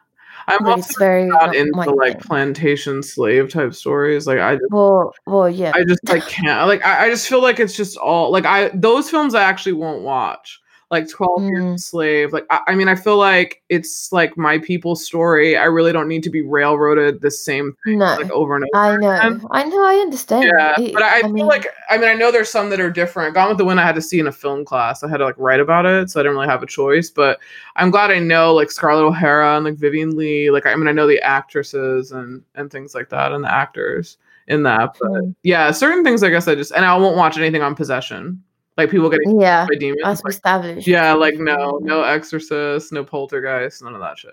[0.49, 2.21] I'm but also very not into like thing.
[2.21, 4.27] plantation slave type stories.
[4.27, 5.73] Like I just Well, well, yeah.
[5.75, 8.71] I just like can't like I, I just feel like it's just all like I
[8.75, 10.61] those films I actually won't watch.
[10.89, 11.51] Like 12 mm.
[11.51, 12.33] years slave.
[12.33, 15.57] Like, I, I, mean, I feel like it's like my people's story.
[15.57, 18.85] I really don't need to be railroaded the same thing no, like over and over.
[18.87, 19.11] I know.
[19.11, 19.47] Again.
[19.51, 19.85] I know.
[19.85, 20.45] I understand.
[20.45, 20.81] Yeah.
[20.81, 22.91] It, but I, I feel mean, like, I mean, I know there's some that are
[22.91, 23.35] different.
[23.35, 25.03] Gone with the Wind, I had to see in a film class.
[25.03, 26.09] I had to like write about it.
[26.09, 27.11] So I didn't really have a choice.
[27.11, 27.41] But
[27.75, 30.51] I'm glad I know like Scarlett O'Hara and like vivien Leigh.
[30.51, 34.19] Like, I mean, I know the actresses and, and things like that and the actors
[34.47, 34.97] in that.
[35.01, 35.35] But mm.
[35.43, 38.41] yeah, certain things I guess I just, and I won't watch anything on possession
[38.77, 40.03] like people getting yeah by demons.
[40.03, 40.87] Like, established.
[40.87, 44.33] Yeah, like no, no Exorcist, no Poltergeist, none of that shit.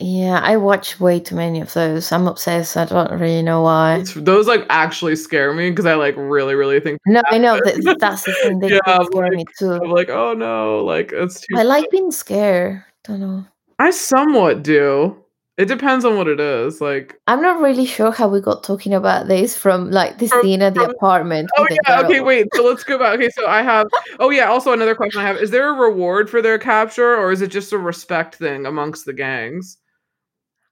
[0.00, 2.12] Yeah, I watch way too many of those.
[2.12, 2.76] I'm obsessed.
[2.76, 3.96] I don't really know why.
[3.96, 7.00] It's, those like actually scare me because I like really, really think.
[7.04, 8.58] No, I know that that's the thing.
[8.60, 9.72] They yeah, scare like, me too.
[9.72, 11.56] I'm like, oh no, like it's too.
[11.56, 12.84] I like being scared.
[13.04, 13.44] Don't know.
[13.80, 15.16] I somewhat do.
[15.58, 16.80] It depends on what it is.
[16.80, 20.62] Like I'm not really sure how we got talking about this from like the scene
[20.62, 21.50] at the apartment.
[21.58, 22.46] Oh yeah, okay, wait.
[22.54, 23.16] So let's go back.
[23.16, 23.88] Okay, so I have
[24.20, 25.38] oh yeah, also another question I have.
[25.38, 29.04] Is there a reward for their capture or is it just a respect thing amongst
[29.04, 29.78] the gangs?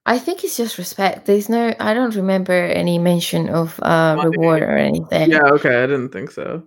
[0.07, 1.27] I think it's just respect.
[1.27, 5.33] There's no I don't remember any mention of uh reward or anything.
[5.33, 6.63] Yeah, okay, I didn't think so.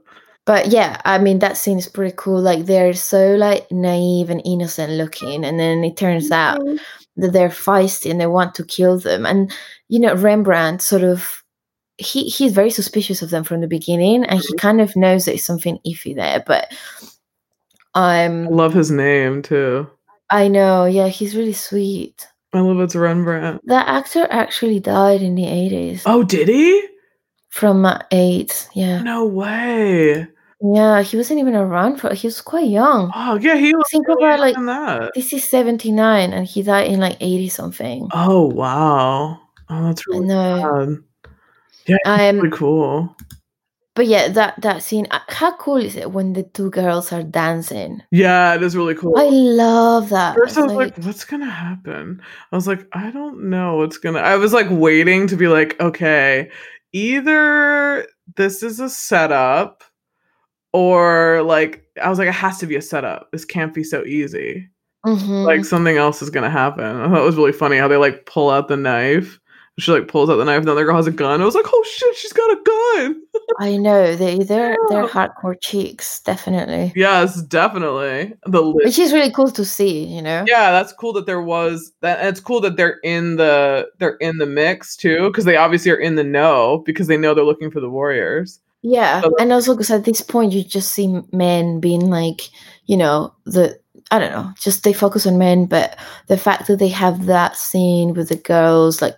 [0.46, 2.42] But yeah, I mean that scene is pretty cool.
[2.42, 6.76] Like they're so like naive and innocent looking, and then it turns out mm-hmm
[7.22, 9.26] that they're feisty and they want to kill them.
[9.26, 9.52] And
[9.88, 11.44] you know, Rembrandt sort of
[11.98, 14.58] he he's very suspicious of them from the beginning, and he mm-hmm.
[14.58, 16.44] kind of knows there's something iffy there.
[16.46, 16.72] But
[17.94, 19.90] um, I love his name too.
[20.32, 22.28] I know, yeah, he's really sweet.
[22.54, 23.62] I love it's Rembrandt.
[23.66, 26.04] That actor actually died in the eighties.
[26.06, 26.88] Oh, did he?
[27.50, 29.02] From uh, AIDS, yeah.
[29.02, 30.28] No way.
[30.62, 32.14] Yeah, he wasn't even around for.
[32.14, 33.12] He was quite young.
[33.16, 33.86] Oh yeah, he was.
[33.90, 35.12] Think about like that.
[35.16, 38.10] This is seventy nine, and he died in like eighty something.
[38.14, 39.40] Oh wow!
[39.70, 40.98] Oh, that's really sad.
[41.88, 43.16] Yeah, um, really cool.
[43.96, 45.08] But yeah, that that scene.
[45.12, 48.04] Uh, how cool is it when the two girls are dancing?
[48.12, 49.18] Yeah, it is really cool.
[49.18, 50.36] I love that.
[50.36, 53.98] First, I was like, like, "What's gonna happen?" I was like, "I don't know what's
[53.98, 56.50] gonna." I was like waiting to be like, "Okay,
[56.92, 58.06] either
[58.36, 59.84] this is a setup."
[60.74, 63.32] Or like I was like, it has to be a setup.
[63.32, 64.70] This can't be so easy.
[65.06, 65.44] Mm-hmm.
[65.44, 66.84] Like something else is gonna happen.
[66.84, 69.40] I thought it was really funny how they like pull out the knife.
[69.78, 71.42] She like pulls out the knife, and the other girl has a gun.
[71.42, 73.22] I was like, oh shit, she's got a gun.
[73.62, 76.92] I know they they're they're hardcore cheeks, definitely.
[76.98, 78.34] Yes, definitely.
[78.46, 78.86] The list.
[78.86, 80.04] which is really cool to see.
[80.04, 80.44] You know.
[80.48, 82.26] Yeah, that's cool that there was that.
[82.26, 86.00] it's cool that they're in the they're in the mix too, because they obviously are
[86.00, 88.60] in the know because they know they're looking for the warriors.
[88.82, 92.50] Yeah, and also because at this point you just see men being like,
[92.86, 93.80] you know, the
[94.12, 97.58] I don't know, just they focus on men, but the fact that they have that
[97.58, 99.18] scene with the girls, like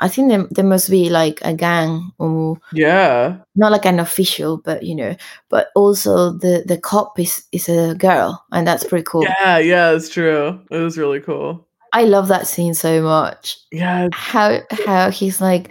[0.00, 4.58] I think there, there must be like a gang or yeah, not like an official,
[4.58, 5.16] but you know,
[5.48, 9.24] but also the the cop is is a girl, and that's pretty cool.
[9.24, 10.60] Yeah, yeah, it's true.
[10.70, 11.66] It was really cool.
[11.92, 13.58] I love that scene so much.
[13.72, 15.70] Yeah, how how he's like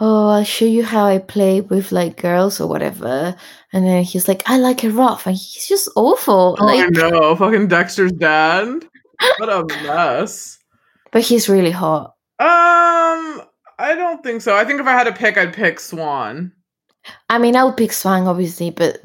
[0.00, 3.36] oh, I'll show you how I play with like girls or whatever.
[3.72, 5.26] And then he's like, I like it rough.
[5.26, 6.56] And he's just awful.
[6.58, 7.36] Oh, like, I know.
[7.36, 8.84] Fucking Dexter's dad.
[9.38, 10.58] What a mess.
[11.12, 12.16] But he's really hot.
[12.40, 13.40] Um,
[13.78, 14.56] I don't think so.
[14.56, 16.50] I think if I had to pick, I'd pick Swan.
[17.28, 18.98] I mean, I would pick Swan, obviously, but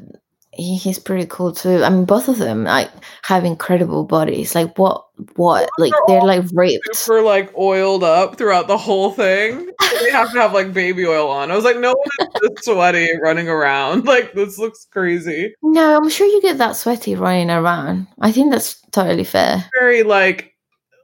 [0.52, 1.82] he, he's pretty cool too.
[1.82, 2.90] I mean, both of them like
[3.22, 4.54] have incredible bodies.
[4.54, 5.06] Like what?
[5.36, 5.68] What?
[5.78, 6.88] Like they're like raped.
[6.92, 9.70] Super like oiled up throughout the whole thing.
[10.00, 11.50] they have to have like baby oil on.
[11.50, 14.04] I was like, no one is this sweaty running around.
[14.10, 15.54] Like this looks crazy.
[15.62, 18.08] No, I'm sure you get that sweaty running around.
[18.20, 19.64] I think that's totally fair.
[19.78, 20.56] Very like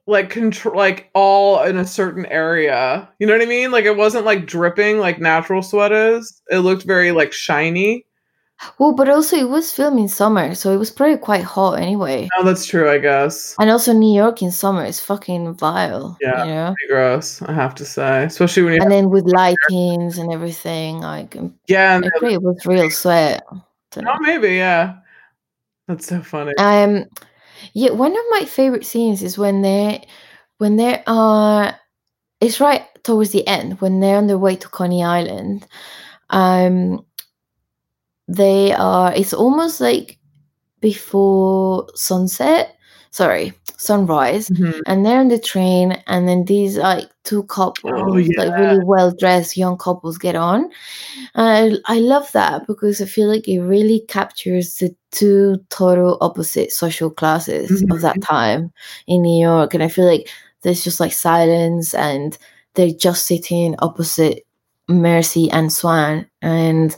[0.08, 3.08] like control like all in a certain area.
[3.20, 3.70] You know what I mean?
[3.70, 6.42] Like it wasn't like dripping like natural sweat is.
[6.50, 8.06] It looked very like shiny.
[8.78, 12.28] Well, but also it was filmed in summer, so it was probably quite hot anyway.
[12.38, 13.54] Oh, that's true, I guess.
[13.58, 16.16] And also New York in summer is fucking vile.
[16.20, 16.74] Yeah, you know?
[16.88, 17.42] gross.
[17.42, 21.54] I have to say, especially when you and then with lightings and everything, like um,
[21.68, 23.44] yeah, and it was real sweat.
[23.50, 24.96] Oh, maybe yeah.
[25.88, 26.54] That's so funny.
[26.58, 27.06] Um,
[27.74, 30.06] yeah, one of my favorite scenes is when they
[30.58, 31.78] when they are.
[32.40, 35.66] It's right towards the end when they're on their way to Coney Island.
[36.28, 37.05] Um,
[38.28, 40.18] they are it's almost like
[40.80, 42.76] before sunset
[43.10, 44.80] sorry sunrise mm-hmm.
[44.86, 48.42] and they're on the train and then these like two couples oh, yeah.
[48.42, 50.70] like really well dressed young couples get on
[51.34, 56.18] and I, I love that because i feel like it really captures the two total
[56.20, 57.92] opposite social classes mm-hmm.
[57.92, 58.34] of that mm-hmm.
[58.34, 58.72] time
[59.06, 60.28] in new york and i feel like
[60.62, 62.38] there's just like silence and
[62.74, 64.46] they're just sitting opposite
[64.88, 66.96] mercy and swan and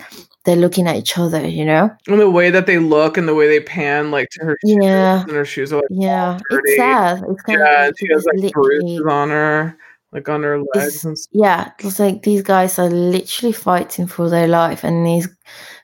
[0.48, 1.90] they're looking at each other, you know.
[2.06, 4.78] And the way that they look and the way they pan, like to her shoes,
[4.80, 5.20] Yeah.
[5.24, 6.70] and her shoes are like Yeah, dirty.
[6.70, 7.22] it's sad.
[7.28, 9.76] It's kind yeah, of she has like bruises on her,
[10.12, 11.30] like on her legs and stuff.
[11.34, 15.28] yeah, it's like these guys are literally fighting for their life, and these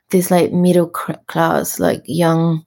[0.09, 2.65] these like middle class, like young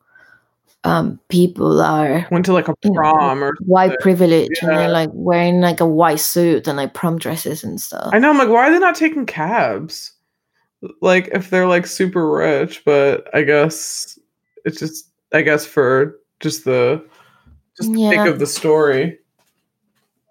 [0.83, 4.01] um people are Went to like a you know, prom or white something.
[4.03, 8.11] privilege, and they're like wearing like a white suit and like prom dresses and stuff.
[8.13, 8.29] I know.
[8.29, 10.13] I'm like, why are they not taking cabs?
[11.01, 14.17] Like, if they're like super rich, but I guess
[14.65, 17.03] it's just, I guess for just the,
[17.77, 18.09] just the Yeah.
[18.09, 19.19] sake of the story.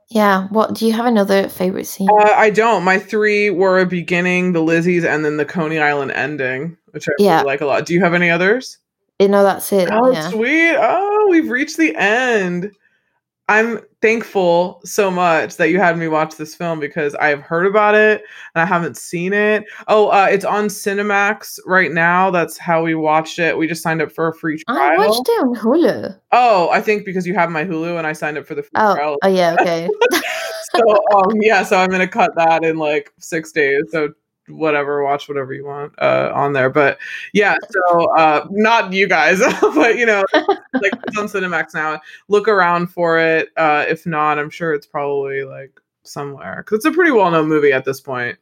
[0.08, 0.46] Yeah.
[0.48, 2.08] What do you have another favorite scene?
[2.10, 2.84] Uh, I don't.
[2.84, 7.12] My three were a beginning, the Lizzies, and then the Coney Island ending, which I
[7.18, 7.34] Yeah.
[7.36, 7.86] really like a lot.
[7.86, 8.78] Do you have any others?
[9.18, 9.88] you know, that's it.
[9.90, 10.28] Oh, yeah.
[10.28, 10.76] sweet.
[10.78, 12.70] Oh, we've reached the end.
[13.48, 17.94] I'm thankful so much that you had me watch this film because I've heard about
[17.94, 18.22] it
[18.54, 19.64] and I haven't seen it.
[19.86, 22.30] Oh, uh, it's on Cinemax right now.
[22.32, 23.56] That's how we watched it.
[23.56, 25.00] We just signed up for a free trial.
[25.00, 26.20] I watched it on Hulu.
[26.32, 28.70] Oh, I think because you have my Hulu and I signed up for the free
[28.74, 29.16] Oh, trial.
[29.22, 29.88] oh yeah, okay.
[30.74, 30.82] So,
[31.14, 33.82] um, yeah, so I'm gonna cut that in like six days.
[33.92, 34.10] So
[34.48, 36.70] whatever, watch whatever you want uh, on there.
[36.70, 36.98] But
[37.32, 42.00] yeah, so uh, not you guys, but you know, like it's on Cinemax now.
[42.28, 43.48] Look around for it.
[43.56, 47.48] Uh, if not, I'm sure it's probably like somewhere because it's a pretty well known
[47.48, 48.38] movie at this point.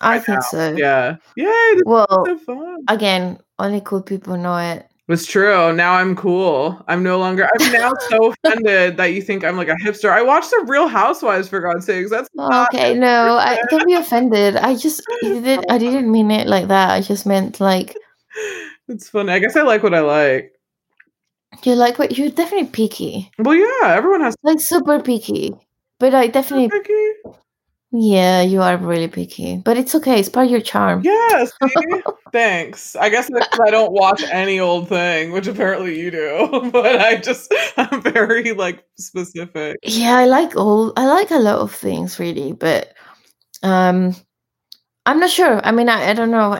[0.00, 0.40] I Right think now.
[0.40, 0.72] so.
[0.76, 1.74] Yeah, Yeah.
[1.84, 2.84] Well, so fun.
[2.88, 4.88] again, only cool people know it.
[5.08, 5.72] It's true.
[5.74, 6.82] Now I'm cool.
[6.86, 7.48] I'm no longer.
[7.60, 10.10] I'm now so offended that you think I'm like a hipster.
[10.10, 12.10] I watched the Real Housewives for God's sakes.
[12.10, 14.56] That's Oh, not okay, no, I don't be offended.
[14.56, 16.90] I just did, I didn't mean it like that.
[16.90, 17.96] I just meant like
[18.88, 19.32] It's funny.
[19.32, 20.52] I guess I like what I like.
[21.64, 25.52] you like what you're definitely picky, Well, yeah, everyone has like super picky.
[25.98, 27.12] But I definitely, picky.
[27.92, 29.56] Yeah, you are really picky.
[29.58, 30.18] But it's okay.
[30.18, 31.02] It's part of your charm.
[31.04, 31.52] Yes.
[32.32, 32.96] thanks.
[32.96, 33.30] I guess
[33.60, 36.70] I don't watch any old thing, which apparently you do.
[36.72, 39.76] But I just I'm very like specific.
[39.82, 40.92] Yeah, I like all.
[40.96, 42.94] I like a lot of things really, but
[43.62, 44.16] um,
[45.04, 45.60] I'm not sure.
[45.64, 46.52] I mean, I, I don't know.
[46.52, 46.58] I,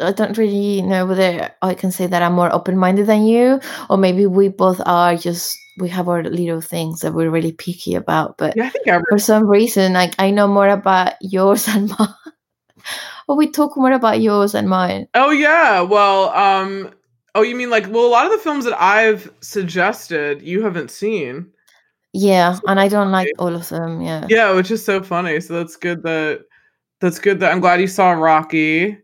[0.00, 3.26] I- I don't really know whether I can say that I'm more open minded than
[3.26, 3.60] you,
[3.90, 5.16] or maybe we both are.
[5.16, 8.38] Just we have our little things that we're really picky about.
[8.38, 12.08] But Yeah, I think for some reason, like I know more about yours and mine.
[13.28, 15.08] or we talk more about yours and mine.
[15.14, 15.80] Oh yeah.
[15.80, 16.90] Well, um
[17.34, 20.90] oh you mean like well a lot of the films that I've suggested you haven't
[20.90, 21.50] seen.
[22.14, 24.00] Yeah, and I don't like all of them.
[24.00, 24.26] Yeah.
[24.28, 25.40] Yeah, which is so funny.
[25.40, 26.40] So that's good that
[27.00, 28.98] that's good that I'm glad you saw Rocky,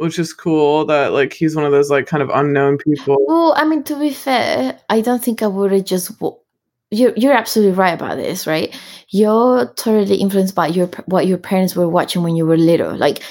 [0.00, 3.16] which is cool that like he's one of those like kind of unknown people.
[3.28, 6.18] Well, I mean, to be fair, I don't think I would have just.
[6.18, 6.36] w-
[6.90, 8.74] You're you're absolutely right about this, right?
[9.10, 12.96] You're totally influenced by your what your parents were watching when you were little.
[12.96, 13.22] Like,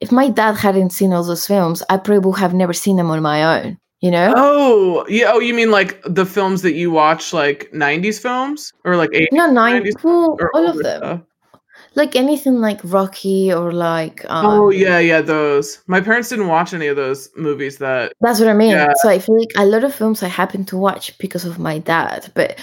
[0.00, 3.10] if my dad hadn't seen all those films, I probably would have never seen them
[3.10, 3.78] on my own.
[4.00, 4.34] You know?
[4.36, 5.30] Oh, yeah.
[5.32, 9.28] Oh, you mean like the films that you watch, like '90s films or like '80s
[9.32, 9.82] no, nine.
[9.84, 10.98] 90s Well, all of them.
[10.98, 11.20] stuff?
[11.96, 14.24] Like anything like Rocky or like.
[14.30, 15.22] Um, oh yeah, yeah.
[15.22, 15.82] Those.
[15.86, 17.78] My parents didn't watch any of those movies.
[17.78, 18.70] That That's what I mean.
[18.70, 18.92] Yeah.
[18.96, 21.78] So I feel like a lot of films I happen to watch because of my
[21.78, 22.58] dad, but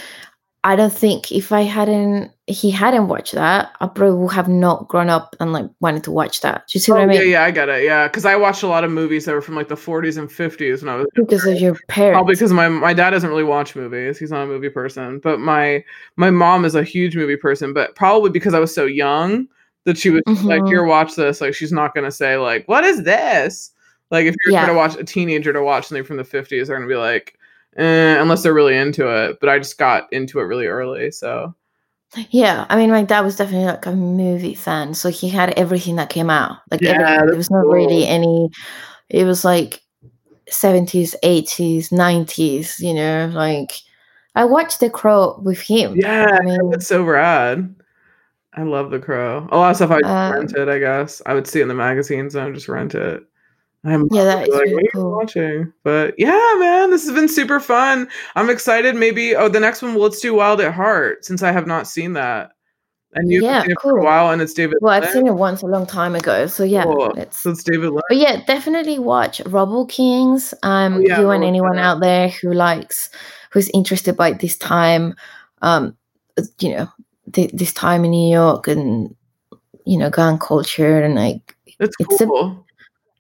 [0.66, 4.88] I don't think if I hadn't, he hadn't watched that, I probably would have not
[4.88, 6.64] grown up and like wanted to watch that.
[6.68, 7.18] Do you see what oh, I Oh, mean?
[7.18, 7.44] yeah, yeah.
[7.44, 7.84] I get it.
[7.84, 10.30] Yeah, because I watched a lot of movies that were from like the 40s and
[10.30, 12.16] 50s when I was Because of your parents.
[12.16, 14.18] Probably because my my dad doesn't really watch movies.
[14.18, 15.20] He's not a movie person.
[15.20, 15.84] But my
[16.16, 17.74] my mom is a huge movie person.
[17.74, 19.48] But probably because I was so young
[19.84, 20.62] that she was just like.
[20.62, 20.68] Mm-hmm.
[20.68, 23.72] "Here, watch this." Like she's not gonna say like, "What is this?"
[24.12, 24.66] Like if you're Yeah.
[24.66, 27.38] gonna watch a teenager to watch something from the 50s, they're gonna be like,
[27.78, 29.38] eh, unless they're really into it.
[29.40, 31.56] But I just got into it really early, so
[32.30, 35.96] yeah, I mean, my dad was definitely like a movie fan, so he had everything
[35.96, 36.58] that came out.
[36.70, 37.28] Like, Yeah, everything.
[37.28, 38.50] there was not really any.
[39.10, 39.82] It was like
[40.50, 42.80] seventies, eighties, nineties.
[42.80, 43.72] You know, like
[44.36, 45.96] I watched The Crow with him.
[45.96, 47.74] yeah, I mean, it's so rad.
[48.54, 49.48] I love The Crow.
[49.52, 50.70] A lot of stuff I Um, rented.
[50.70, 53.24] I guess I would see it in the magazines and I would just rent it.
[53.86, 55.12] I'm Yeah, that is like, really what are you cool.
[55.12, 55.74] watching?
[55.84, 58.08] But yeah, man, this has been super fun.
[58.36, 58.96] I'm excited.
[58.96, 62.14] Maybe oh, the next one, let's do Wild at Heart since I have not seen
[62.14, 62.52] that.
[63.16, 64.06] And you've Yeah, seen it for a cool.
[64.06, 64.78] while, and it's David.
[64.82, 67.14] well, I've seen it once a long time ago, so yeah, Cool.
[67.16, 68.02] let's So it's David Lynch.
[68.10, 70.54] But yeah, definitely watch Rubble Kings.
[70.64, 71.98] Um, Oh, yeah, you I'll and anyone up.
[71.98, 73.10] out there who likes,
[73.52, 75.14] who's interested by this time,
[75.62, 75.96] um,
[76.60, 76.88] you know,
[77.34, 79.16] th- this time in New York and
[79.86, 82.66] you know, gun culture and like, It's it's a- cool.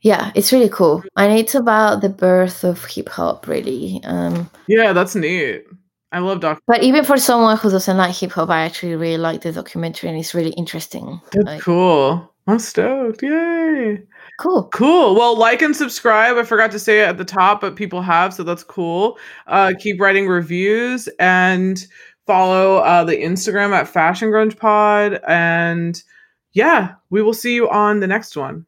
[0.03, 1.03] Yeah, it's really cool.
[1.17, 4.01] And it's about the birth of hip hop, really.
[4.03, 5.65] Um, yeah, that's neat.
[6.11, 6.61] I love Doc.
[6.67, 10.09] but even for someone who doesn't like hip hop, I actually really like the documentary
[10.09, 11.19] and it's really interesting.
[11.31, 12.29] That's Like, cool.
[12.45, 13.23] I'm stoked.
[13.23, 14.03] Yay.
[14.39, 14.67] Cool.
[14.73, 15.15] Cool.
[15.15, 16.35] Well, like and subscribe.
[16.35, 19.17] I forgot to say it at the top, but people have, so that's cool.
[19.47, 21.83] Uh, keep writing reviews and
[22.27, 25.19] follow uh, the Instagram at Fashion Grunge Pod.
[25.27, 26.03] And
[26.51, 28.65] yeah, we will see you on the next one.